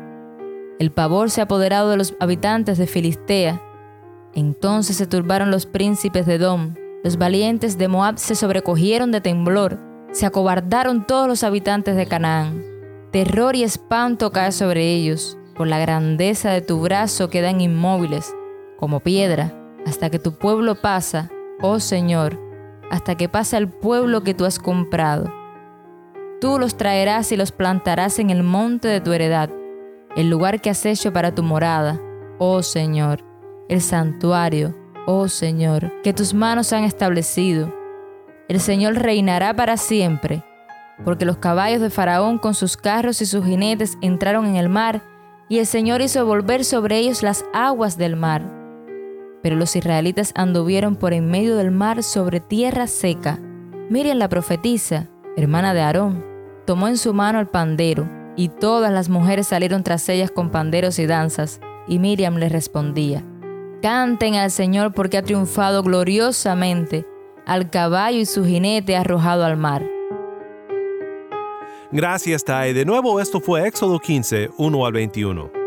El 0.78 0.90
pavor 0.90 1.31
se 1.31 1.43
ha 1.43 1.45
apoderado 1.45 1.90
de 1.90 1.99
los 1.99 2.14
habitantes 2.19 2.78
de 2.78 2.87
Filistea. 2.87 3.62
Entonces 4.33 4.97
se 4.97 5.07
turbaron 5.07 5.50
los 5.50 5.66
príncipes 5.66 6.25
de 6.25 6.38
Dom. 6.38 6.75
Los 7.05 7.19
valientes 7.19 7.79
de 7.79 7.88
Moab 7.88 8.19
se 8.19 8.35
sobrecogieron 8.35 9.12
de 9.12 9.21
temblor. 9.21 9.79
Se 10.12 10.26
acobardaron 10.26 11.07
todos 11.07 11.29
los 11.29 11.45
habitantes 11.45 11.97
de 11.97 12.07
Canaán. 12.07 12.65
Terror 13.12 13.55
y 13.57 13.62
espanto 13.62 14.33
cae 14.33 14.53
sobre 14.53 14.93
ellos. 14.93 15.38
Por 15.55 15.67
la 15.67 15.79
grandeza 15.79 16.50
de 16.50 16.61
tu 16.61 16.81
brazo 16.81 17.29
quedan 17.31 17.61
inmóviles, 17.61 18.35
como 18.79 19.00
piedra, 19.00 19.55
hasta 19.87 20.11
que 20.11 20.19
tu 20.19 20.33
pueblo 20.33 20.75
pasa, 20.75 21.31
oh 21.62 21.81
Señor, 21.81 22.38
hasta 22.91 23.15
que 23.15 23.29
pasa 23.29 23.57
el 23.57 23.69
pueblo 23.69 24.23
que 24.23 24.35
tú 24.35 24.45
has 24.45 24.59
comprado. 24.59 25.33
Tú 26.41 26.59
los 26.59 26.76
traerás 26.76 27.33
y 27.33 27.37
los 27.37 27.53
plantarás 27.53 28.19
en 28.19 28.31
el 28.31 28.43
monte 28.43 28.88
de 28.88 29.00
tu 29.00 29.12
heredad 29.12 29.50
el 30.17 30.31
lugar 30.31 30.62
que 30.62 30.71
has 30.71 30.85
hecho 30.87 31.12
para 31.12 31.35
tu 31.35 31.43
morada, 31.43 32.00
oh 32.38 32.62
Señor, 32.62 33.23
el 33.69 33.83
santuario, 33.83 34.75
oh 35.07 35.29
Señor, 35.29 35.93
que 36.03 36.13
tus 36.13 36.35
manos 36.35 36.73
han 36.73 36.85
establecido. 36.85 37.73
El 38.49 38.61
Señor 38.61 38.95
reinará 38.95 39.55
para 39.55 39.77
siempre, 39.77 40.45
porque 41.05 41.25
los 41.25 41.39
caballos 41.39 41.81
de 41.81 41.91
Faraón 41.91 42.39
con 42.39 42.55
sus 42.55 42.77
carros 42.77 43.23
y 43.23 43.27
sus 43.27 43.45
jinetes 43.45 43.97
entraron 44.03 44.47
en 44.47 44.57
el 44.57 44.69
mar, 44.69 45.03
y 45.49 45.59
el 45.59 45.67
Señor 45.67 46.03
hizo 46.03 46.27
volver 46.27 46.65
sobre 46.65 46.99
ellos 46.99 47.23
las 47.23 47.45
aguas 47.55 47.97
del 47.97 48.17
mar. 48.17 48.43
Pero 49.43 49.57
los 49.57 49.77
israelitas 49.77 50.33
anduvieron 50.35 50.97
por 50.97 51.13
en 51.13 51.31
medio 51.31 51.57
del 51.57 51.71
mar 51.71 52.03
sobre 52.03 52.41
tierra 52.41 52.87
seca. 52.87 53.39
Miriam 53.89 54.19
la 54.19 54.29
profetisa, 54.29 55.07
hermana 55.37 55.73
de 55.73 55.83
Aarón, 55.83 56.25
tomó 56.67 56.89
en 56.89 56.99
su 56.99 57.15
mano 57.15 57.39
el 57.39 57.47
pandero 57.47 58.09
y 58.37 58.49
todas 58.49 58.93
las 58.93 59.09
mujeres 59.09 59.47
salieron 59.47 59.85
tras 59.85 60.09
ellas 60.09 60.31
con 60.31 60.51
panderos 60.51 60.99
y 60.99 61.07
danzas, 61.07 61.61
y 61.89 61.99
Miriam 61.99 62.37
les 62.37 62.51
respondía, 62.53 63.25
Canten 63.87 64.35
al 64.35 64.50
Señor 64.50 64.93
porque 64.93 65.16
ha 65.16 65.23
triunfado 65.23 65.85
gloriosamente, 65.85 67.07
al 67.47 67.71
caballo 67.71 68.19
y 68.19 68.26
su 68.26 68.45
jinete 68.45 68.97
arrojado 68.97 69.45
al 69.45 69.57
mar. 69.57 69.88
Gracias, 71.93 72.43
Tai. 72.43 72.73
De 72.73 72.85
nuevo, 72.85 73.21
esto 73.21 73.40
fue 73.40 73.64
Éxodo 73.64 74.00
15, 74.00 74.50
1 74.59 74.87
al 74.87 74.93
21. 74.93 75.65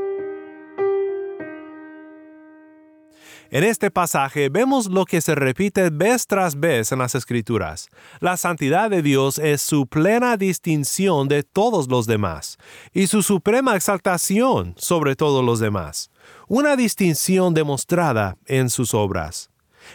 En 3.51 3.63
este 3.63 3.89
pasaje 3.89 4.47
vemos 4.49 4.85
lo 4.85 5.05
que 5.05 5.21
se 5.21 5.33
repite 5.33 5.89
vez 5.89 6.27
tras 6.27 6.59
vez 6.59 6.91
en 6.91 6.99
las 6.99 7.15
Escrituras. 7.15 7.89
La 8.19 8.37
santidad 8.37 8.91
de 8.91 9.01
Dios 9.01 9.39
es 9.39 9.63
su 9.63 9.87
plena 9.87 10.37
distinción 10.37 11.27
de 11.27 11.41
todos 11.41 11.87
los 11.89 12.05
demás 12.05 12.59
y 12.93 13.07
su 13.07 13.23
suprema 13.23 13.75
exaltación 13.75 14.75
sobre 14.77 15.15
todos 15.15 15.43
los 15.43 15.59
demás. 15.59 16.11
Una 16.47 16.75
distinción 16.75 17.55
demostrada 17.55 18.37
en 18.45 18.69
sus 18.69 18.93
obras. 18.93 19.49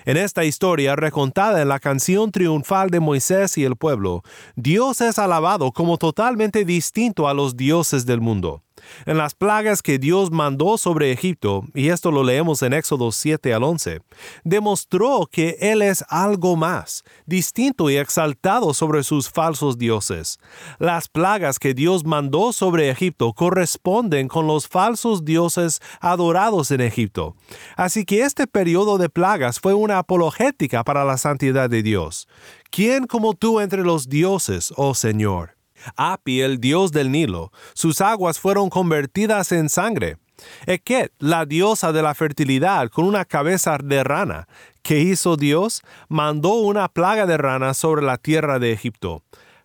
En 0.04 0.16
esta 0.16 0.44
historia 0.44 0.96
recontada 0.96 1.62
en 1.62 1.68
la 1.68 1.78
canción 1.78 2.32
triunfal 2.32 2.90
de 2.90 2.98
Moisés 2.98 3.56
y 3.56 3.62
el 3.62 3.76
pueblo, 3.76 4.24
Dios 4.56 5.00
es 5.00 5.16
alabado 5.20 5.70
como 5.70 5.96
totalmente 5.96 6.64
distinto 6.64 7.28
a 7.28 7.34
los 7.34 7.56
dioses 7.56 8.04
del 8.04 8.20
mundo. 8.20 8.64
En 9.06 9.18
las 9.18 9.34
plagas 9.34 9.82
que 9.82 9.98
Dios 9.98 10.30
mandó 10.30 10.78
sobre 10.78 11.12
Egipto, 11.12 11.64
y 11.74 11.88
esto 11.88 12.10
lo 12.10 12.24
leemos 12.24 12.62
en 12.62 12.72
Éxodo 12.72 13.12
7 13.12 13.52
al 13.52 13.62
11, 13.62 14.00
demostró 14.44 15.28
que 15.30 15.56
Él 15.60 15.82
es 15.82 16.04
algo 16.08 16.56
más, 16.56 17.04
distinto 17.26 17.90
y 17.90 17.96
exaltado 17.96 18.74
sobre 18.74 19.02
sus 19.02 19.30
falsos 19.30 19.78
dioses. 19.78 20.38
Las 20.78 21.08
plagas 21.08 21.58
que 21.58 21.74
Dios 21.74 22.04
mandó 22.04 22.52
sobre 22.52 22.90
Egipto 22.90 23.32
corresponden 23.32 24.28
con 24.28 24.46
los 24.46 24.68
falsos 24.68 25.24
dioses 25.24 25.80
adorados 26.00 26.70
en 26.70 26.80
Egipto. 26.80 27.34
Así 27.76 28.04
que 28.04 28.22
este 28.22 28.46
periodo 28.46 28.98
de 28.98 29.08
plagas 29.08 29.60
fue 29.60 29.74
una 29.74 29.98
apologética 29.98 30.84
para 30.84 31.04
la 31.04 31.18
santidad 31.18 31.68
de 31.70 31.82
Dios. 31.82 32.28
¿Quién 32.70 33.06
como 33.06 33.34
tú 33.34 33.60
entre 33.60 33.82
los 33.82 34.08
dioses, 34.08 34.72
oh 34.76 34.94
Señor? 34.94 35.53
Api, 35.96 36.40
el 36.40 36.58
dios 36.58 36.92
del 36.92 37.10
Nilo, 37.10 37.52
sus 37.74 38.00
aguas 38.00 38.38
fueron 38.38 38.70
convertidas 38.70 39.52
en 39.52 39.68
sangre. 39.68 40.18
Eket, 40.66 41.12
la 41.18 41.46
diosa 41.46 41.92
de 41.92 42.02
la 42.02 42.14
fertilidad, 42.14 42.88
con 42.88 43.04
una 43.04 43.24
cabeza 43.24 43.78
de 43.82 44.02
rana. 44.04 44.48
¿Qué 44.82 45.00
hizo 45.00 45.36
Dios? 45.36 45.82
Mandó 46.08 46.54
una 46.54 46.88
plaga 46.88 47.26
de 47.26 47.36
ranas 47.36 47.76
sobre 47.78 48.02
la 48.02 48.18
tierra 48.18 48.58
de 48.58 48.72
Egipto. 48.72 49.22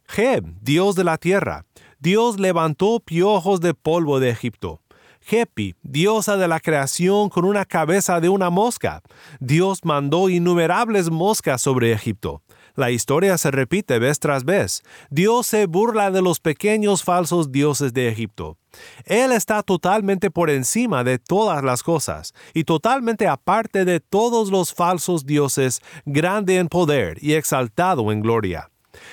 Jeb, 0.08 0.46
dios 0.62 0.96
de 0.96 1.04
la 1.04 1.18
tierra. 1.18 1.66
Dios 2.00 2.40
levantó 2.40 3.00
piojos 3.00 3.60
de 3.60 3.74
polvo 3.74 4.20
de 4.20 4.30
Egipto. 4.30 4.82
Jepi, 5.22 5.76
diosa 5.84 6.38
de 6.38 6.48
la 6.48 6.60
creación 6.60 7.30
con 7.30 7.46
una 7.46 7.66
cabeza 7.66 8.20
de 8.20 8.30
una 8.30 8.50
mosca. 8.50 9.02
Dios 9.40 9.82
mandó 9.84 10.30
innumerables 10.30 11.10
moscas 11.10 11.62
sobre 11.62 11.92
Egipto. 11.92 12.42
La 12.80 12.92
historia 12.92 13.38
se 13.38 13.52
repite 13.52 14.00
vez 14.00 14.20
tras 14.20 14.46
vez. 14.46 14.84
Dios 15.10 15.48
se 15.48 15.66
burla 15.66 16.12
de 16.12 16.22
los 16.22 16.40
pequeños 16.40 17.04
falsos 17.04 17.52
dioses 17.52 17.94
de 17.94 18.08
Egipto. 18.08 18.58
Él 19.04 19.34
está 19.34 19.64
totalmente 19.64 20.32
por 20.32 20.50
encima 20.50 21.04
de 21.04 21.20
todas 21.20 21.62
las 21.62 21.84
cosas 21.84 22.34
y 22.54 22.64
totalmente 22.64 23.28
aparte 23.28 23.84
de 23.84 24.00
todos 24.00 24.50
los 24.50 24.74
falsos 24.74 25.26
dioses, 25.26 25.82
grande 26.06 26.56
en 26.56 26.70
poder 26.70 27.18
y 27.22 27.34
exaltado 27.34 28.14
en 28.14 28.22
gloria. 28.22 28.70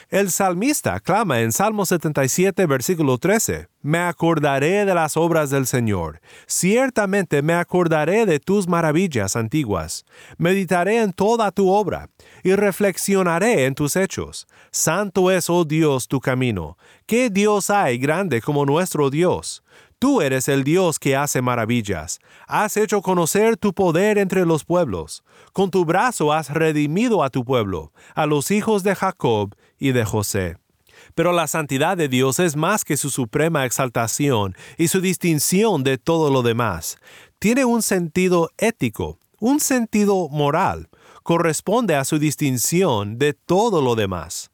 El 0.09 0.31
salmista 0.31 1.00
clama 1.00 1.40
en 1.40 1.52
Salmo 1.52 1.87
77, 1.87 2.66
versículo 2.66 3.19
13, 3.19 3.69
Me 3.83 3.99
acordaré 3.99 4.85
de 4.85 4.95
las 4.95 5.16
obras 5.16 5.50
del 5.50 5.66
Señor, 5.66 6.21
ciertamente 6.47 7.43
me 7.43 7.55
acordaré 7.55 8.26
de 8.26 8.40
tus 8.40 8.69
maravillas 8.69 9.37
antiguas, 9.37 10.05
meditaré 10.38 11.02
en 11.02 11.12
toda 11.12 11.50
tu 11.50 11.71
obra, 11.71 12.09
y 12.43 12.55
reflexionaré 12.55 13.64
en 13.66 13.75
tus 13.75 13.97
hechos. 13.97 14.47
Santo 14.71 15.31
es, 15.31 15.50
oh 15.50 15.64
Dios, 15.64 16.09
tu 16.09 16.21
camino. 16.21 16.76
¿Qué 17.07 17.31
Dios 17.31 17.71
hay 17.71 17.99
grande 17.99 18.40
como 18.40 18.66
nuestro 18.66 19.11
Dios? 19.11 19.62
Tú 19.99 20.21
eres 20.21 20.49
el 20.49 20.62
Dios 20.62 20.99
que 20.99 21.16
hace 21.16 21.40
maravillas. 21.40 22.21
Has 22.47 22.76
hecho 22.76 23.00
conocer 23.00 23.57
tu 23.57 23.73
poder 23.73 24.19
entre 24.19 24.45
los 24.45 24.62
pueblos. 24.62 25.25
Con 25.55 25.71
tu 25.71 25.87
brazo 25.87 26.35
has 26.35 26.50
redimido 26.50 27.23
a 27.23 27.31
tu 27.31 27.47
pueblo, 27.47 27.93
a 28.14 28.26
los 28.26 28.50
hijos 28.50 28.83
de 28.83 28.95
Jacob 28.95 29.55
y 29.78 29.92
de 29.92 30.04
José. 30.04 30.56
Pero 31.14 31.33
la 31.33 31.47
santidad 31.47 31.97
de 31.97 32.09
Dios 32.09 32.38
es 32.38 32.56
más 32.56 32.85
que 32.85 32.97
su 32.97 33.11
suprema 33.11 33.64
exaltación 33.64 34.54
y 34.76 34.88
su 34.88 35.00
distinción 35.00 35.85
de 35.85 35.99
todo 35.99 36.30
lo 36.30 36.42
demás. 36.42 36.99
Tiene 37.38 37.64
un 37.64 37.83
sentido 37.83 38.50
ético, 38.59 39.18
un 39.38 39.61
sentido 39.61 40.28
moral, 40.28 40.88
corresponde 41.23 41.95
a 41.95 42.04
su 42.04 42.18
distinción 42.18 43.18
de 43.18 43.35
todo 43.35 43.83
lo 43.83 43.95
demás. 43.95 44.50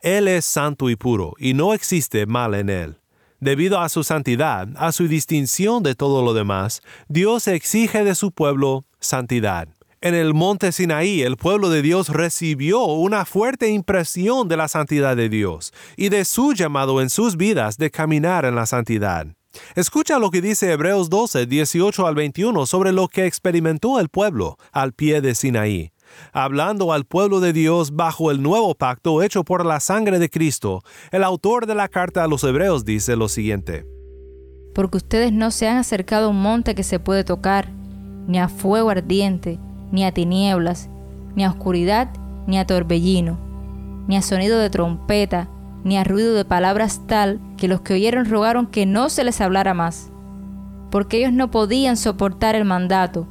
Él 0.00 0.28
es 0.28 0.44
santo 0.44 0.90
y 0.90 0.96
puro, 0.96 1.34
y 1.38 1.54
no 1.54 1.74
existe 1.74 2.26
mal 2.26 2.54
en 2.54 2.68
él. 2.68 2.98
Debido 3.40 3.80
a 3.80 3.88
su 3.88 4.04
santidad, 4.04 4.68
a 4.76 4.92
su 4.92 5.08
distinción 5.08 5.82
de 5.82 5.94
todo 5.94 6.22
lo 6.22 6.32
demás, 6.32 6.80
Dios 7.08 7.48
exige 7.48 8.04
de 8.04 8.14
su 8.14 8.30
pueblo 8.30 8.84
santidad. 9.00 9.68
En 10.02 10.16
el 10.16 10.34
monte 10.34 10.72
Sinaí, 10.72 11.22
el 11.22 11.36
pueblo 11.36 11.70
de 11.70 11.80
Dios 11.80 12.08
recibió 12.08 12.82
una 12.86 13.24
fuerte 13.24 13.68
impresión 13.68 14.48
de 14.48 14.56
la 14.56 14.66
santidad 14.66 15.14
de 15.16 15.28
Dios 15.28 15.72
y 15.96 16.08
de 16.08 16.24
su 16.24 16.54
llamado 16.54 17.00
en 17.00 17.08
sus 17.08 17.36
vidas 17.36 17.78
de 17.78 17.92
caminar 17.92 18.44
en 18.44 18.56
la 18.56 18.66
santidad. 18.66 19.28
Escucha 19.76 20.18
lo 20.18 20.32
que 20.32 20.42
dice 20.42 20.72
Hebreos 20.72 21.08
12, 21.08 21.46
18 21.46 22.04
al 22.04 22.16
21 22.16 22.66
sobre 22.66 22.90
lo 22.90 23.06
que 23.06 23.26
experimentó 23.26 24.00
el 24.00 24.08
pueblo 24.08 24.56
al 24.72 24.92
pie 24.92 25.20
de 25.20 25.36
Sinaí. 25.36 25.92
Hablando 26.32 26.92
al 26.92 27.04
pueblo 27.04 27.38
de 27.38 27.52
Dios 27.52 27.94
bajo 27.94 28.32
el 28.32 28.42
nuevo 28.42 28.74
pacto 28.74 29.22
hecho 29.22 29.44
por 29.44 29.64
la 29.64 29.78
sangre 29.78 30.18
de 30.18 30.28
Cristo, 30.28 30.82
el 31.12 31.22
autor 31.22 31.66
de 31.66 31.76
la 31.76 31.86
carta 31.86 32.24
a 32.24 32.28
los 32.28 32.42
Hebreos 32.42 32.84
dice 32.84 33.14
lo 33.14 33.28
siguiente. 33.28 33.86
Porque 34.74 34.96
ustedes 34.96 35.32
no 35.32 35.52
se 35.52 35.68
han 35.68 35.76
acercado 35.76 36.26
a 36.26 36.30
un 36.30 36.42
monte 36.42 36.74
que 36.74 36.82
se 36.82 36.98
puede 36.98 37.22
tocar, 37.22 37.70
ni 38.26 38.40
a 38.40 38.48
fuego 38.48 38.90
ardiente, 38.90 39.60
ni 39.92 40.04
a 40.04 40.12
tinieblas, 40.12 40.90
ni 41.36 41.44
a 41.44 41.50
oscuridad, 41.50 42.10
ni 42.46 42.58
a 42.58 42.66
torbellino, 42.66 43.38
ni 44.08 44.16
a 44.16 44.22
sonido 44.22 44.58
de 44.58 44.70
trompeta, 44.70 45.48
ni 45.84 45.96
a 45.96 46.04
ruido 46.04 46.34
de 46.34 46.44
palabras 46.44 47.02
tal 47.06 47.40
que 47.56 47.68
los 47.68 47.80
que 47.82 47.94
oyeron 47.94 48.24
rogaron 48.24 48.66
que 48.66 48.86
no 48.86 49.08
se 49.08 49.24
les 49.24 49.40
hablara 49.40 49.74
más, 49.74 50.10
porque 50.90 51.18
ellos 51.18 51.32
no 51.32 51.50
podían 51.50 51.96
soportar 51.96 52.54
el 52.54 52.64
mandato. 52.64 53.28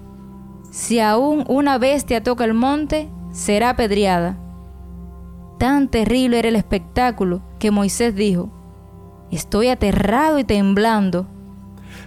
Si 0.70 1.00
aún 1.00 1.44
una 1.48 1.78
bestia 1.78 2.24
toca 2.24 2.46
el 2.46 2.54
monte, 2.54 3.10
será 3.32 3.72
apedreada. 3.72 4.38
Tan 5.60 5.90
terrible 5.90 6.40
era 6.40 6.48
el 6.48 6.56
espectáculo 6.56 7.42
que 7.60 7.72
Moisés 7.72 8.16
dijo, 8.16 8.52
Estoy 9.32 9.68
aterrado 9.68 10.40
y 10.40 10.44
temblando. 10.44 11.28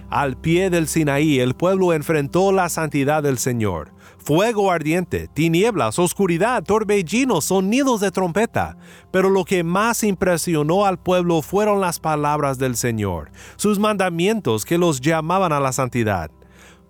Al 0.09 0.37
pie 0.37 0.69
del 0.69 0.87
Sinaí 0.87 1.39
el 1.39 1.55
pueblo 1.55 1.93
enfrentó 1.93 2.51
la 2.51 2.69
santidad 2.69 3.23
del 3.23 3.37
Señor. 3.37 3.94
Fuego 4.25 4.71
ardiente, 4.71 5.27
tinieblas, 5.27 5.99
oscuridad, 5.99 6.63
torbellino, 6.63 7.41
sonidos 7.41 8.01
de 8.01 8.09
trompeta. 8.09 8.75
Pero 9.11 9.29
lo 9.29 9.45
que 9.45 9.63
más 9.63 10.03
impresionó 10.03 10.87
al 10.87 10.97
pueblo 10.97 11.43
fueron 11.43 11.79
las 11.79 11.99
palabras 11.99 12.57
del 12.57 12.75
Señor, 12.75 13.29
sus 13.55 13.77
mandamientos 13.77 14.65
que 14.65 14.79
los 14.79 14.99
llamaban 14.99 15.53
a 15.53 15.59
la 15.59 15.71
santidad. 15.73 16.31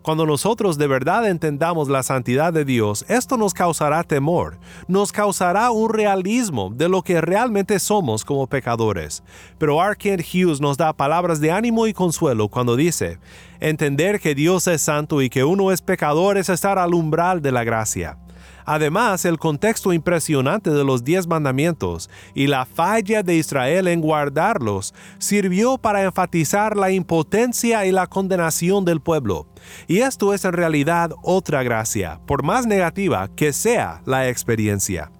Cuando 0.05 0.27
nosotros 0.27 0.77
de 0.77 0.85
verdad 0.85 1.27
entendamos 1.27 1.89
la 1.89 2.03
santidad 2.03 2.53
de 2.53 2.63
Dios, 2.63 3.03
esto 3.07 3.37
nos 3.37 3.55
causará 3.55 4.03
temor, 4.03 4.59
nos 4.87 5.11
causará 5.11 5.71
un 5.71 5.89
realismo 5.89 6.69
de 6.69 6.87
lo 6.87 7.01
que 7.01 7.21
realmente 7.21 7.79
somos 7.79 8.23
como 8.23 8.45
pecadores. 8.45 9.23
Pero 9.57 9.83
R. 9.83 9.97
Hughes 10.21 10.61
nos 10.61 10.77
da 10.77 10.93
palabras 10.93 11.41
de 11.41 11.49
ánimo 11.49 11.87
y 11.87 11.93
consuelo 11.93 12.49
cuando 12.49 12.75
dice, 12.75 13.17
entender 13.59 14.19
que 14.19 14.35
Dios 14.35 14.67
es 14.67 14.83
santo 14.83 15.23
y 15.23 15.29
que 15.31 15.43
uno 15.43 15.71
es 15.71 15.81
pecador 15.81 16.37
es 16.37 16.49
estar 16.49 16.77
al 16.77 16.93
umbral 16.93 17.41
de 17.41 17.51
la 17.51 17.63
gracia. 17.63 18.19
Además, 18.65 19.25
el 19.25 19.37
contexto 19.37 19.93
impresionante 19.93 20.71
de 20.71 20.83
los 20.83 21.03
diez 21.03 21.27
mandamientos 21.27 22.09
y 22.33 22.47
la 22.47 22.65
falla 22.65 23.21
de 23.21 23.35
Israel 23.35 23.87
en 23.87 24.01
guardarlos 24.01 24.93
sirvió 25.19 25.77
para 25.77 26.03
enfatizar 26.03 26.75
la 26.75 26.91
impotencia 26.91 27.85
y 27.85 27.91
la 27.91 28.07
condenación 28.07 28.83
del 28.85 29.01
pueblo. 29.01 29.47
Y 29.87 29.99
esto 29.99 30.33
es 30.33 30.45
en 30.45 30.53
realidad 30.53 31.11
otra 31.21 31.63
gracia, 31.63 32.19
por 32.25 32.43
más 32.43 32.65
negativa 32.65 33.29
que 33.35 33.53
sea 33.53 34.01
la 34.05 34.29
experiencia. 34.29 35.11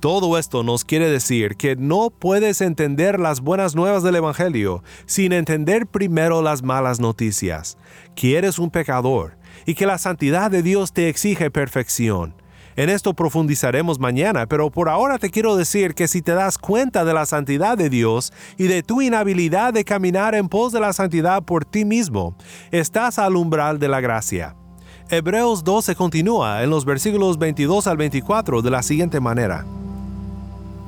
Todo 0.00 0.36
esto 0.36 0.62
nos 0.62 0.84
quiere 0.84 1.08
decir 1.08 1.56
que 1.56 1.74
no 1.74 2.10
puedes 2.10 2.60
entender 2.60 3.18
las 3.18 3.40
buenas 3.40 3.74
nuevas 3.74 4.02
del 4.02 4.16
Evangelio 4.16 4.84
sin 5.06 5.32
entender 5.32 5.86
primero 5.86 6.42
las 6.42 6.62
malas 6.62 7.00
noticias, 7.00 7.78
que 8.14 8.36
eres 8.36 8.58
un 8.58 8.70
pecador 8.70 9.38
y 9.64 9.74
que 9.74 9.86
la 9.86 9.96
santidad 9.98 10.50
de 10.50 10.62
Dios 10.62 10.92
te 10.92 11.08
exige 11.08 11.50
perfección. 11.50 12.34
En 12.76 12.90
esto 12.90 13.14
profundizaremos 13.14 13.98
mañana, 13.98 14.46
pero 14.46 14.70
por 14.70 14.90
ahora 14.90 15.18
te 15.18 15.30
quiero 15.30 15.56
decir 15.56 15.94
que 15.94 16.08
si 16.08 16.20
te 16.20 16.32
das 16.32 16.58
cuenta 16.58 17.06
de 17.06 17.14
la 17.14 17.24
santidad 17.24 17.78
de 17.78 17.88
Dios 17.88 18.34
y 18.58 18.64
de 18.64 18.82
tu 18.82 19.00
inhabilidad 19.00 19.72
de 19.72 19.82
caminar 19.82 20.34
en 20.34 20.50
pos 20.50 20.72
de 20.72 20.80
la 20.80 20.92
santidad 20.92 21.42
por 21.42 21.64
ti 21.64 21.86
mismo, 21.86 22.36
estás 22.70 23.18
al 23.18 23.36
umbral 23.36 23.78
de 23.78 23.88
la 23.88 24.02
gracia. 24.02 24.54
Hebreos 25.08 25.64
12 25.64 25.94
continúa 25.94 26.62
en 26.62 26.68
los 26.68 26.84
versículos 26.84 27.38
22 27.38 27.86
al 27.86 27.96
24 27.96 28.60
de 28.60 28.70
la 28.70 28.82
siguiente 28.82 29.20
manera. 29.20 29.64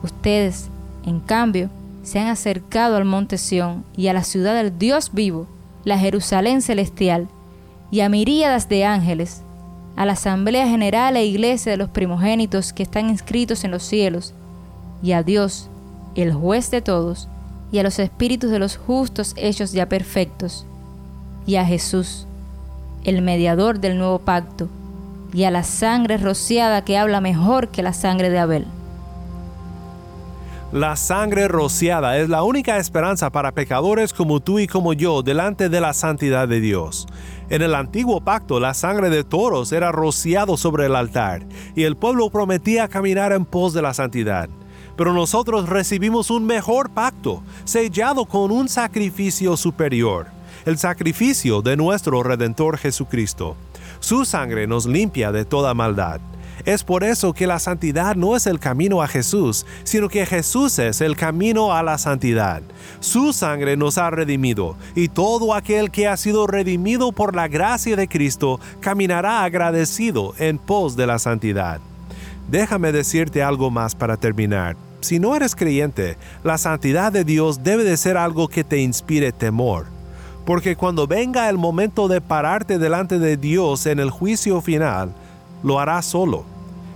Ustedes, 0.02 0.68
en 1.06 1.20
cambio, 1.20 1.70
se 2.02 2.18
han 2.18 2.26
acercado 2.26 2.96
al 2.96 3.06
monte 3.06 3.38
Sión 3.38 3.84
y 3.96 4.08
a 4.08 4.12
la 4.12 4.24
ciudad 4.24 4.54
del 4.54 4.78
Dios 4.78 5.12
vivo, 5.14 5.46
la 5.84 5.98
Jerusalén 5.98 6.60
celestial, 6.60 7.28
y 7.90 8.00
a 8.00 8.10
miríadas 8.10 8.68
de 8.68 8.84
ángeles, 8.84 9.42
a 9.98 10.06
la 10.06 10.12
Asamblea 10.12 10.68
General 10.68 11.16
e 11.16 11.26
Iglesia 11.26 11.72
de 11.72 11.76
los 11.76 11.88
primogénitos 11.88 12.72
que 12.72 12.84
están 12.84 13.10
inscritos 13.10 13.64
en 13.64 13.72
los 13.72 13.82
cielos, 13.82 14.32
y 15.02 15.10
a 15.10 15.24
Dios, 15.24 15.68
el 16.14 16.32
juez 16.32 16.70
de 16.70 16.80
todos, 16.80 17.26
y 17.72 17.78
a 17.80 17.82
los 17.82 17.98
espíritus 17.98 18.52
de 18.52 18.60
los 18.60 18.76
justos 18.76 19.34
hechos 19.36 19.72
ya 19.72 19.88
perfectos, 19.88 20.64
y 21.48 21.56
a 21.56 21.64
Jesús, 21.64 22.28
el 23.02 23.22
mediador 23.22 23.80
del 23.80 23.98
nuevo 23.98 24.20
pacto, 24.20 24.68
y 25.34 25.42
a 25.42 25.50
la 25.50 25.64
sangre 25.64 26.16
rociada 26.16 26.84
que 26.84 26.96
habla 26.96 27.20
mejor 27.20 27.66
que 27.66 27.82
la 27.82 27.92
sangre 27.92 28.30
de 28.30 28.38
Abel. 28.38 28.66
La 30.72 30.96
sangre 30.96 31.48
rociada 31.48 32.18
es 32.18 32.28
la 32.28 32.42
única 32.42 32.76
esperanza 32.76 33.30
para 33.30 33.52
pecadores 33.52 34.12
como 34.12 34.40
tú 34.40 34.58
y 34.58 34.66
como 34.66 34.92
yo 34.92 35.22
delante 35.22 35.70
de 35.70 35.80
la 35.80 35.94
santidad 35.94 36.46
de 36.46 36.60
Dios. 36.60 37.06
En 37.48 37.62
el 37.62 37.74
antiguo 37.74 38.20
pacto 38.20 38.60
la 38.60 38.74
sangre 38.74 39.08
de 39.08 39.24
toros 39.24 39.72
era 39.72 39.92
rociado 39.92 40.58
sobre 40.58 40.84
el 40.84 40.94
altar 40.94 41.46
y 41.74 41.84
el 41.84 41.96
pueblo 41.96 42.28
prometía 42.28 42.86
caminar 42.86 43.32
en 43.32 43.46
pos 43.46 43.72
de 43.72 43.80
la 43.80 43.94
santidad. 43.94 44.50
Pero 44.94 45.14
nosotros 45.14 45.70
recibimos 45.70 46.30
un 46.30 46.44
mejor 46.44 46.90
pacto, 46.90 47.42
sellado 47.64 48.26
con 48.26 48.50
un 48.50 48.68
sacrificio 48.68 49.56
superior, 49.56 50.26
el 50.66 50.76
sacrificio 50.76 51.62
de 51.62 51.78
nuestro 51.78 52.22
Redentor 52.22 52.76
Jesucristo. 52.76 53.56
Su 54.00 54.26
sangre 54.26 54.66
nos 54.66 54.84
limpia 54.84 55.32
de 55.32 55.46
toda 55.46 55.72
maldad. 55.72 56.20
Es 56.64 56.84
por 56.84 57.04
eso 57.04 57.32
que 57.32 57.46
la 57.46 57.58
santidad 57.58 58.16
no 58.16 58.36
es 58.36 58.46
el 58.46 58.58
camino 58.58 59.02
a 59.02 59.08
Jesús, 59.08 59.64
sino 59.84 60.08
que 60.08 60.26
Jesús 60.26 60.78
es 60.78 61.00
el 61.00 61.16
camino 61.16 61.72
a 61.72 61.82
la 61.82 61.98
santidad. 61.98 62.62
Su 63.00 63.32
sangre 63.32 63.76
nos 63.76 63.98
ha 63.98 64.10
redimido, 64.10 64.76
y 64.94 65.08
todo 65.08 65.54
aquel 65.54 65.90
que 65.90 66.08
ha 66.08 66.16
sido 66.16 66.46
redimido 66.46 67.12
por 67.12 67.34
la 67.34 67.48
gracia 67.48 67.96
de 67.96 68.08
Cristo 68.08 68.60
caminará 68.80 69.44
agradecido 69.44 70.34
en 70.38 70.58
pos 70.58 70.96
de 70.96 71.06
la 71.06 71.18
santidad. 71.18 71.80
Déjame 72.50 72.92
decirte 72.92 73.42
algo 73.42 73.70
más 73.70 73.94
para 73.94 74.16
terminar. 74.16 74.76
Si 75.00 75.20
no 75.20 75.36
eres 75.36 75.54
creyente, 75.54 76.16
la 76.42 76.58
santidad 76.58 77.12
de 77.12 77.24
Dios 77.24 77.62
debe 77.62 77.84
de 77.84 77.96
ser 77.96 78.16
algo 78.16 78.48
que 78.48 78.64
te 78.64 78.78
inspire 78.78 79.32
temor. 79.32 79.86
Porque 80.44 80.76
cuando 80.76 81.06
venga 81.06 81.48
el 81.50 81.58
momento 81.58 82.08
de 82.08 82.20
pararte 82.20 82.78
delante 82.78 83.18
de 83.18 83.36
Dios 83.36 83.86
en 83.86 84.00
el 84.00 84.10
juicio 84.10 84.60
final, 84.60 85.14
lo 85.62 85.78
harás 85.78 86.06
solo 86.06 86.44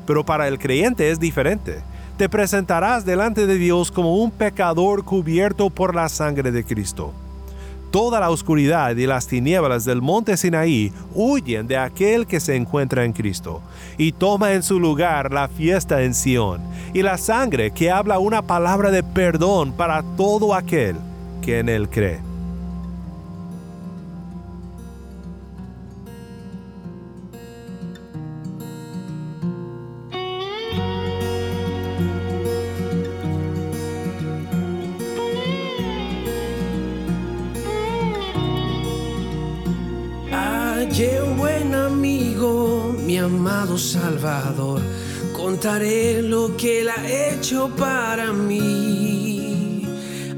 pero 0.07 0.25
para 0.25 0.49
el 0.49 0.59
creyente 0.59 1.11
es 1.11 1.21
diferente. 1.21 1.81
Te 2.17 2.29
presentarás 2.29 3.05
delante 3.05 3.47
de 3.47 3.57
Dios 3.57 3.91
como 3.91 4.17
un 4.17 4.31
pecador 4.31 5.05
cubierto 5.05 5.71
por 5.71 5.95
la 5.95 6.09
sangre 6.09 6.53
de 6.53 6.65
Cristo. 6.65 7.13
Toda 7.91 8.21
la 8.21 8.31
oscuridad 8.31 8.97
y 8.97 9.07
las 9.07 9.27
tinieblas 9.27 9.85
del 9.85 10.01
monte 10.01 10.37
Sinaí 10.37 10.93
huyen 11.15 11.67
de 11.67 11.77
aquel 11.77 12.27
que 12.27 12.41
se 12.41 12.57
encuentra 12.57 13.05
en 13.05 13.13
Cristo 13.13 13.61
y 13.99 14.13
toma 14.13 14.53
en 14.53 14.63
su 14.63 14.81
lugar 14.81 15.31
la 15.33 15.49
fiesta 15.49 16.03
en 16.03 16.15
Sión 16.15 16.63
y 16.95 17.03
la 17.03 17.19
sangre 17.19 17.71
que 17.71 17.91
habla 17.91 18.19
una 18.19 18.41
palabra 18.41 18.91
de 18.91 19.03
perdón 19.03 19.73
para 19.73 20.03
todo 20.17 20.55
aquel 20.55 20.97
que 21.43 21.59
en 21.59 21.69
él 21.69 21.91
cree. 21.91 22.32
Un 41.01 41.39
buen 41.39 41.75
amigo, 41.75 42.95
mi 43.07 43.17
amado 43.17 43.79
Salvador, 43.79 44.83
contaré 45.35 46.21
lo 46.21 46.55
que 46.55 46.83
él 46.83 46.91
ha 46.91 47.09
hecho 47.09 47.71
para 47.79 48.31
mí. 48.35 49.87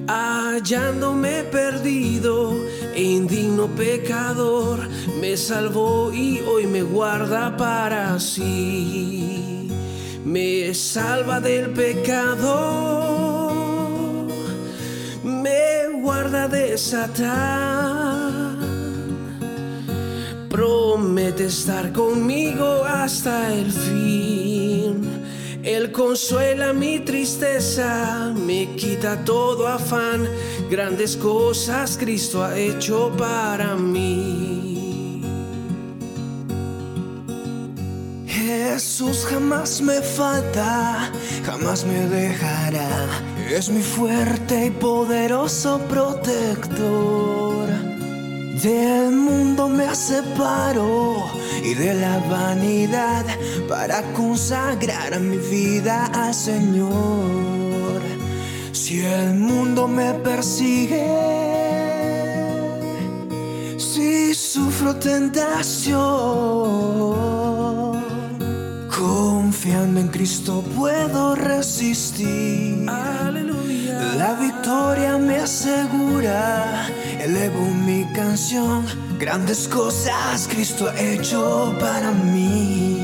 Hallándome 0.07 1.43
perdido 1.45 2.55
e 2.95 3.03
indigno 3.03 3.67
pecador, 3.67 4.79
me 5.21 5.37
salvó 5.37 6.13
y 6.13 6.41
hoy 6.43 6.69
me 6.69 6.83
guarda 6.83 7.57
para 7.57 8.21
sí. 8.21 9.69
Me 10.25 10.73
salva 10.73 11.41
del 11.41 11.71
pecado, 11.71 12.61
me 15.25 15.89
guarda 16.01 16.47
de 16.47 16.79
Satán 16.79 17.94
promete 20.55 21.47
estar 21.47 21.93
conmigo 21.93 22.85
hasta 22.85 23.53
el 23.53 23.73
fin. 23.73 25.03
Él 25.65 25.91
consuela 25.91 26.73
mi 26.73 27.01
tristeza, 27.01 28.33
me 28.37 28.77
quita 28.77 29.25
todo 29.25 29.67
afán. 29.67 30.29
Grandes 30.71 31.17
cosas 31.17 31.97
Cristo 31.99 32.45
ha 32.45 32.57
hecho 32.57 33.11
para 33.19 33.75
mí. 33.75 35.21
Jesús 38.29 39.27
jamás 39.29 39.81
me 39.81 40.01
falta, 40.03 41.11
jamás 41.45 41.85
me 41.85 42.07
dejará. 42.09 43.09
Es 43.51 43.71
mi 43.71 43.83
fuerte 43.83 44.67
y 44.67 44.71
poderoso 44.71 45.81
protector. 45.89 47.44
Del 48.65 49.13
mundo 49.13 49.69
me 49.69 49.95
separo 49.95 51.31
y 51.63 51.75
de 51.75 51.93
la 51.93 52.19
vanidad 52.31 53.27
para 53.69 54.01
consagrar 54.15 55.21
mi 55.21 55.37
vida 55.37 56.07
al 56.07 56.33
Señor. 56.33 58.01
Si 58.73 59.01
el 59.01 59.35
mundo 59.35 59.87
me 59.87 60.15
persigue, 60.15 61.05
si 63.77 64.33
sufro 64.35 64.97
tentación, 64.97 65.99
confiando 68.89 70.01
en 70.01 70.09
Cristo 70.09 70.65
puedo 70.75 71.35
resistir. 71.35 72.89
Aleluya. 72.89 74.15
La 74.17 74.33
victoria 74.41 75.19
me 75.19 75.37
asegura, 75.37 76.87
elevo 77.25 77.65
mi 77.87 78.05
canción. 78.13 78.85
Grandes 79.19 79.67
cosas 79.69 80.47
Cristo 80.49 80.89
ha 80.89 81.01
hecho 81.01 81.75
para 81.81 82.13
mí. 82.13 83.04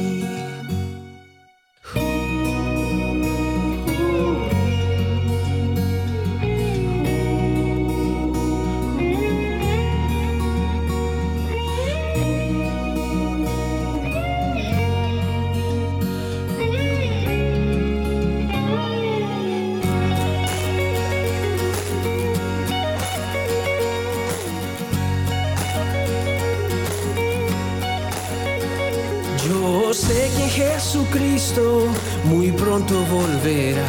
Muy 32.25 32.53
pronto 32.53 32.95
volverá 33.07 33.83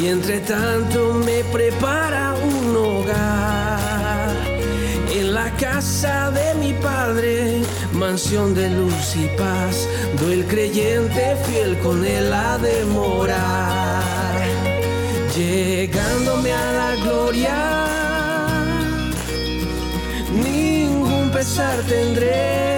y 0.00 0.06
entre 0.06 0.40
tanto 0.40 1.12
me 1.12 1.44
prepara 1.52 2.34
un 2.42 2.74
hogar 2.74 4.30
en 5.12 5.34
la 5.34 5.50
casa 5.56 6.30
de 6.30 6.54
mi 6.54 6.72
Padre, 6.72 7.60
mansión 7.92 8.54
de 8.54 8.70
luz 8.70 9.14
y 9.14 9.26
paz. 9.36 9.86
Do 10.18 10.32
el 10.32 10.46
creyente 10.46 11.36
fiel 11.44 11.76
con 11.80 12.02
él 12.02 12.32
a 12.32 12.56
demorar, 12.56 14.42
llegándome 15.36 16.52
a 16.52 16.72
la 16.72 16.94
gloria. 17.04 17.84
Ningún 20.32 21.30
pesar 21.30 21.78
tendré 21.82 22.75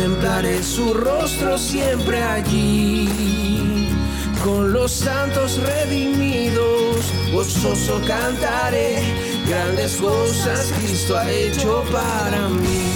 contemplaré 0.00 0.62
su 0.62 0.94
rostro 0.94 1.58
siempre 1.58 2.22
allí. 2.22 3.06
Con 4.42 4.72
los 4.72 4.90
santos 4.90 5.60
redimidos, 5.60 7.12
gozoso 7.30 8.00
cantaré, 8.06 9.02
grandes 9.46 9.96
cosas 9.96 10.72
Cristo 10.78 11.18
ha 11.18 11.30
hecho 11.30 11.84
para 11.92 12.48
mí. 12.48 12.89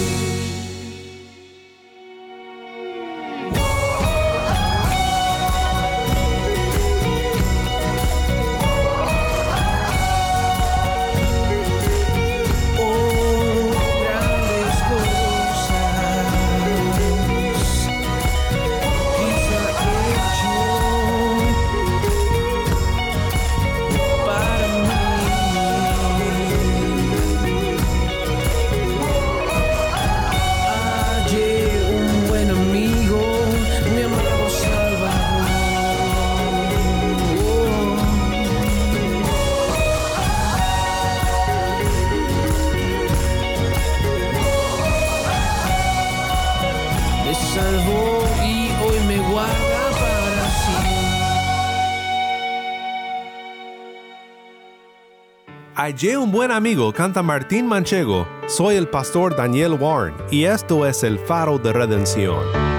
Hallé 55.85 56.17
un 56.17 56.31
buen 56.31 56.49
amigo, 56.49 56.91
canta 56.91 57.21
Martín 57.21 57.67
Manchego. 57.67 58.27
Soy 58.47 58.75
el 58.75 58.87
pastor 58.87 59.35
Daniel 59.35 59.73
Warren 59.73 60.15
y 60.31 60.45
esto 60.45 60.83
es 60.83 61.03
el 61.03 61.19
faro 61.19 61.59
de 61.59 61.73
redención. 61.73 62.74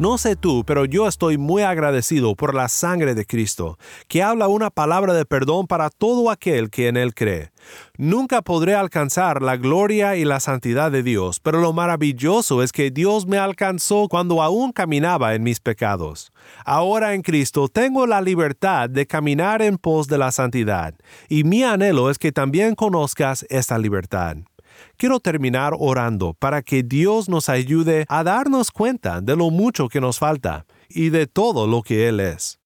No 0.00 0.16
sé 0.16 0.34
tú, 0.34 0.64
pero 0.64 0.86
yo 0.86 1.06
estoy 1.06 1.36
muy 1.36 1.60
agradecido 1.60 2.34
por 2.34 2.54
la 2.54 2.70
sangre 2.70 3.14
de 3.14 3.26
Cristo, 3.26 3.78
que 4.08 4.22
habla 4.22 4.48
una 4.48 4.70
palabra 4.70 5.12
de 5.12 5.26
perdón 5.26 5.66
para 5.66 5.90
todo 5.90 6.30
aquel 6.30 6.70
que 6.70 6.88
en 6.88 6.96
Él 6.96 7.12
cree. 7.12 7.52
Nunca 7.98 8.40
podré 8.40 8.74
alcanzar 8.74 9.42
la 9.42 9.58
gloria 9.58 10.16
y 10.16 10.24
la 10.24 10.40
santidad 10.40 10.90
de 10.90 11.02
Dios, 11.02 11.38
pero 11.38 11.60
lo 11.60 11.74
maravilloso 11.74 12.62
es 12.62 12.72
que 12.72 12.90
Dios 12.90 13.26
me 13.26 13.36
alcanzó 13.36 14.08
cuando 14.08 14.42
aún 14.42 14.72
caminaba 14.72 15.34
en 15.34 15.42
mis 15.42 15.60
pecados. 15.60 16.32
Ahora 16.64 17.12
en 17.12 17.20
Cristo 17.20 17.68
tengo 17.68 18.06
la 18.06 18.22
libertad 18.22 18.88
de 18.88 19.06
caminar 19.06 19.60
en 19.60 19.76
pos 19.76 20.08
de 20.08 20.16
la 20.16 20.32
santidad, 20.32 20.94
y 21.28 21.44
mi 21.44 21.62
anhelo 21.62 22.08
es 22.08 22.18
que 22.18 22.32
también 22.32 22.74
conozcas 22.74 23.44
esta 23.50 23.76
libertad. 23.76 24.38
Quiero 24.96 25.20
terminar 25.20 25.72
orando 25.78 26.34
para 26.34 26.62
que 26.62 26.82
Dios 26.82 27.28
nos 27.28 27.48
ayude 27.48 28.04
a 28.08 28.24
darnos 28.24 28.70
cuenta 28.70 29.20
de 29.20 29.36
lo 29.36 29.50
mucho 29.50 29.88
que 29.88 30.00
nos 30.00 30.18
falta 30.18 30.66
y 30.88 31.10
de 31.10 31.26
todo 31.26 31.66
lo 31.66 31.82
que 31.82 32.08
Él 32.08 32.20
es. 32.20 32.60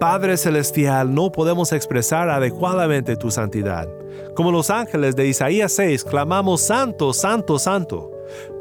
Padre 0.00 0.38
Celestial, 0.38 1.14
no 1.14 1.30
podemos 1.30 1.72
expresar 1.72 2.30
adecuadamente 2.30 3.16
tu 3.16 3.30
santidad. 3.30 3.86
Como 4.34 4.50
los 4.50 4.70
ángeles 4.70 5.14
de 5.14 5.26
Isaías 5.26 5.72
6, 5.72 6.04
clamamos 6.04 6.62
Santo, 6.62 7.12
Santo, 7.12 7.58
Santo. 7.58 8.10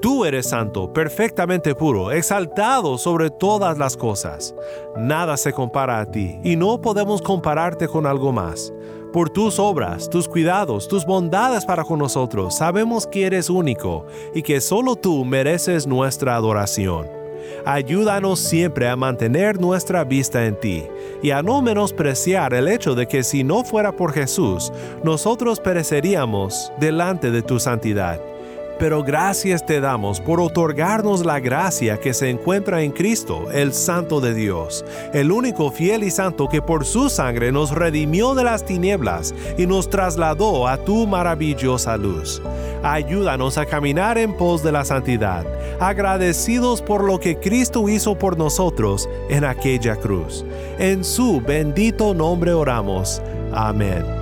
Tú 0.02 0.25
eres 0.25 0.49
santo, 0.49 0.91
perfectamente 0.91 1.75
puro, 1.75 2.12
exaltado 2.12 2.97
sobre 2.97 3.30
todas 3.30 3.78
las 3.78 3.95
cosas. 3.95 4.54
Nada 4.97 5.38
se 5.38 5.54
compara 5.54 5.99
a 5.99 6.12
ti 6.12 6.39
y 6.43 6.56
no 6.56 6.82
podemos 6.82 7.21
compararte 7.21 7.88
con 7.88 8.06
algo 8.06 8.32
más. 8.32 8.73
Por 9.13 9.31
tus 9.31 9.57
obras, 9.57 10.07
tus 10.07 10.27
cuidados, 10.27 10.87
tus 10.87 11.03
bondades 11.03 11.65
para 11.65 11.83
con 11.83 11.97
nosotros, 11.97 12.55
sabemos 12.55 13.07
que 13.07 13.25
eres 13.25 13.49
único 13.49 14.05
y 14.35 14.43
que 14.43 14.61
solo 14.61 14.95
tú 14.95 15.25
mereces 15.25 15.87
nuestra 15.87 16.35
adoración. 16.35 17.07
Ayúdanos 17.65 18.39
siempre 18.39 18.87
a 18.87 18.95
mantener 18.95 19.59
nuestra 19.59 20.03
vista 20.03 20.45
en 20.45 20.59
ti 20.59 20.83
y 21.23 21.31
a 21.31 21.41
no 21.41 21.63
menospreciar 21.63 22.53
el 22.53 22.67
hecho 22.67 22.93
de 22.93 23.07
que 23.07 23.23
si 23.23 23.43
no 23.43 23.63
fuera 23.63 23.91
por 23.91 24.13
Jesús, 24.13 24.71
nosotros 25.03 25.59
pereceríamos 25.59 26.71
delante 26.79 27.31
de 27.31 27.41
tu 27.41 27.59
santidad 27.59 28.19
pero 28.79 29.03
gracias 29.03 29.65
te 29.65 29.81
damos 29.81 30.21
por 30.21 30.39
otorgarnos 30.39 31.25
la 31.25 31.39
gracia 31.39 31.99
que 31.99 32.13
se 32.13 32.29
encuentra 32.29 32.81
en 32.81 32.91
Cristo, 32.91 33.51
el 33.51 33.73
Santo 33.73 34.21
de 34.21 34.33
Dios, 34.33 34.85
el 35.13 35.31
único 35.31 35.69
fiel 35.69 36.03
y 36.03 36.11
santo 36.11 36.47
que 36.47 36.61
por 36.61 36.85
su 36.85 37.09
sangre 37.09 37.51
nos 37.51 37.71
redimió 37.71 38.33
de 38.33 38.45
las 38.45 38.65
tinieblas 38.65 39.35
y 39.57 39.67
nos 39.67 39.89
trasladó 39.89 40.67
a 40.67 40.77
tu 40.77 41.05
maravillosa 41.05 41.97
luz. 41.97 42.41
Ayúdanos 42.81 43.57
a 43.57 43.65
caminar 43.65 44.17
en 44.17 44.35
pos 44.35 44.63
de 44.63 44.71
la 44.71 44.85
santidad, 44.85 45.45
agradecidos 45.79 46.81
por 46.81 47.03
lo 47.03 47.19
que 47.19 47.37
Cristo 47.37 47.89
hizo 47.89 48.17
por 48.17 48.37
nosotros 48.37 49.09
en 49.29 49.43
aquella 49.43 49.97
cruz. 49.97 50.45
En 50.79 51.03
su 51.03 51.41
bendito 51.41 52.13
nombre 52.13 52.53
oramos. 52.53 53.21
Amén. 53.51 54.18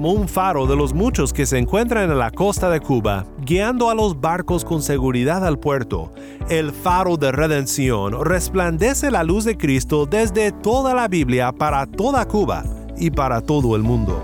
Como 0.00 0.12
un 0.14 0.28
faro 0.28 0.66
de 0.66 0.76
los 0.76 0.94
muchos 0.94 1.30
que 1.30 1.44
se 1.44 1.58
encuentran 1.58 2.10
en 2.10 2.18
la 2.18 2.30
costa 2.30 2.70
de 2.70 2.80
Cuba, 2.80 3.26
guiando 3.44 3.90
a 3.90 3.94
los 3.94 4.18
barcos 4.18 4.64
con 4.64 4.80
seguridad 4.80 5.46
al 5.46 5.58
puerto. 5.58 6.10
El 6.48 6.72
faro 6.72 7.18
de 7.18 7.30
redención 7.30 8.24
resplandece 8.24 9.10
la 9.10 9.24
luz 9.24 9.44
de 9.44 9.58
Cristo 9.58 10.06
desde 10.06 10.52
toda 10.52 10.94
la 10.94 11.06
Biblia 11.06 11.52
para 11.52 11.84
toda 11.84 12.26
Cuba 12.26 12.64
y 12.96 13.10
para 13.10 13.42
todo 13.42 13.76
el 13.76 13.82
mundo. 13.82 14.22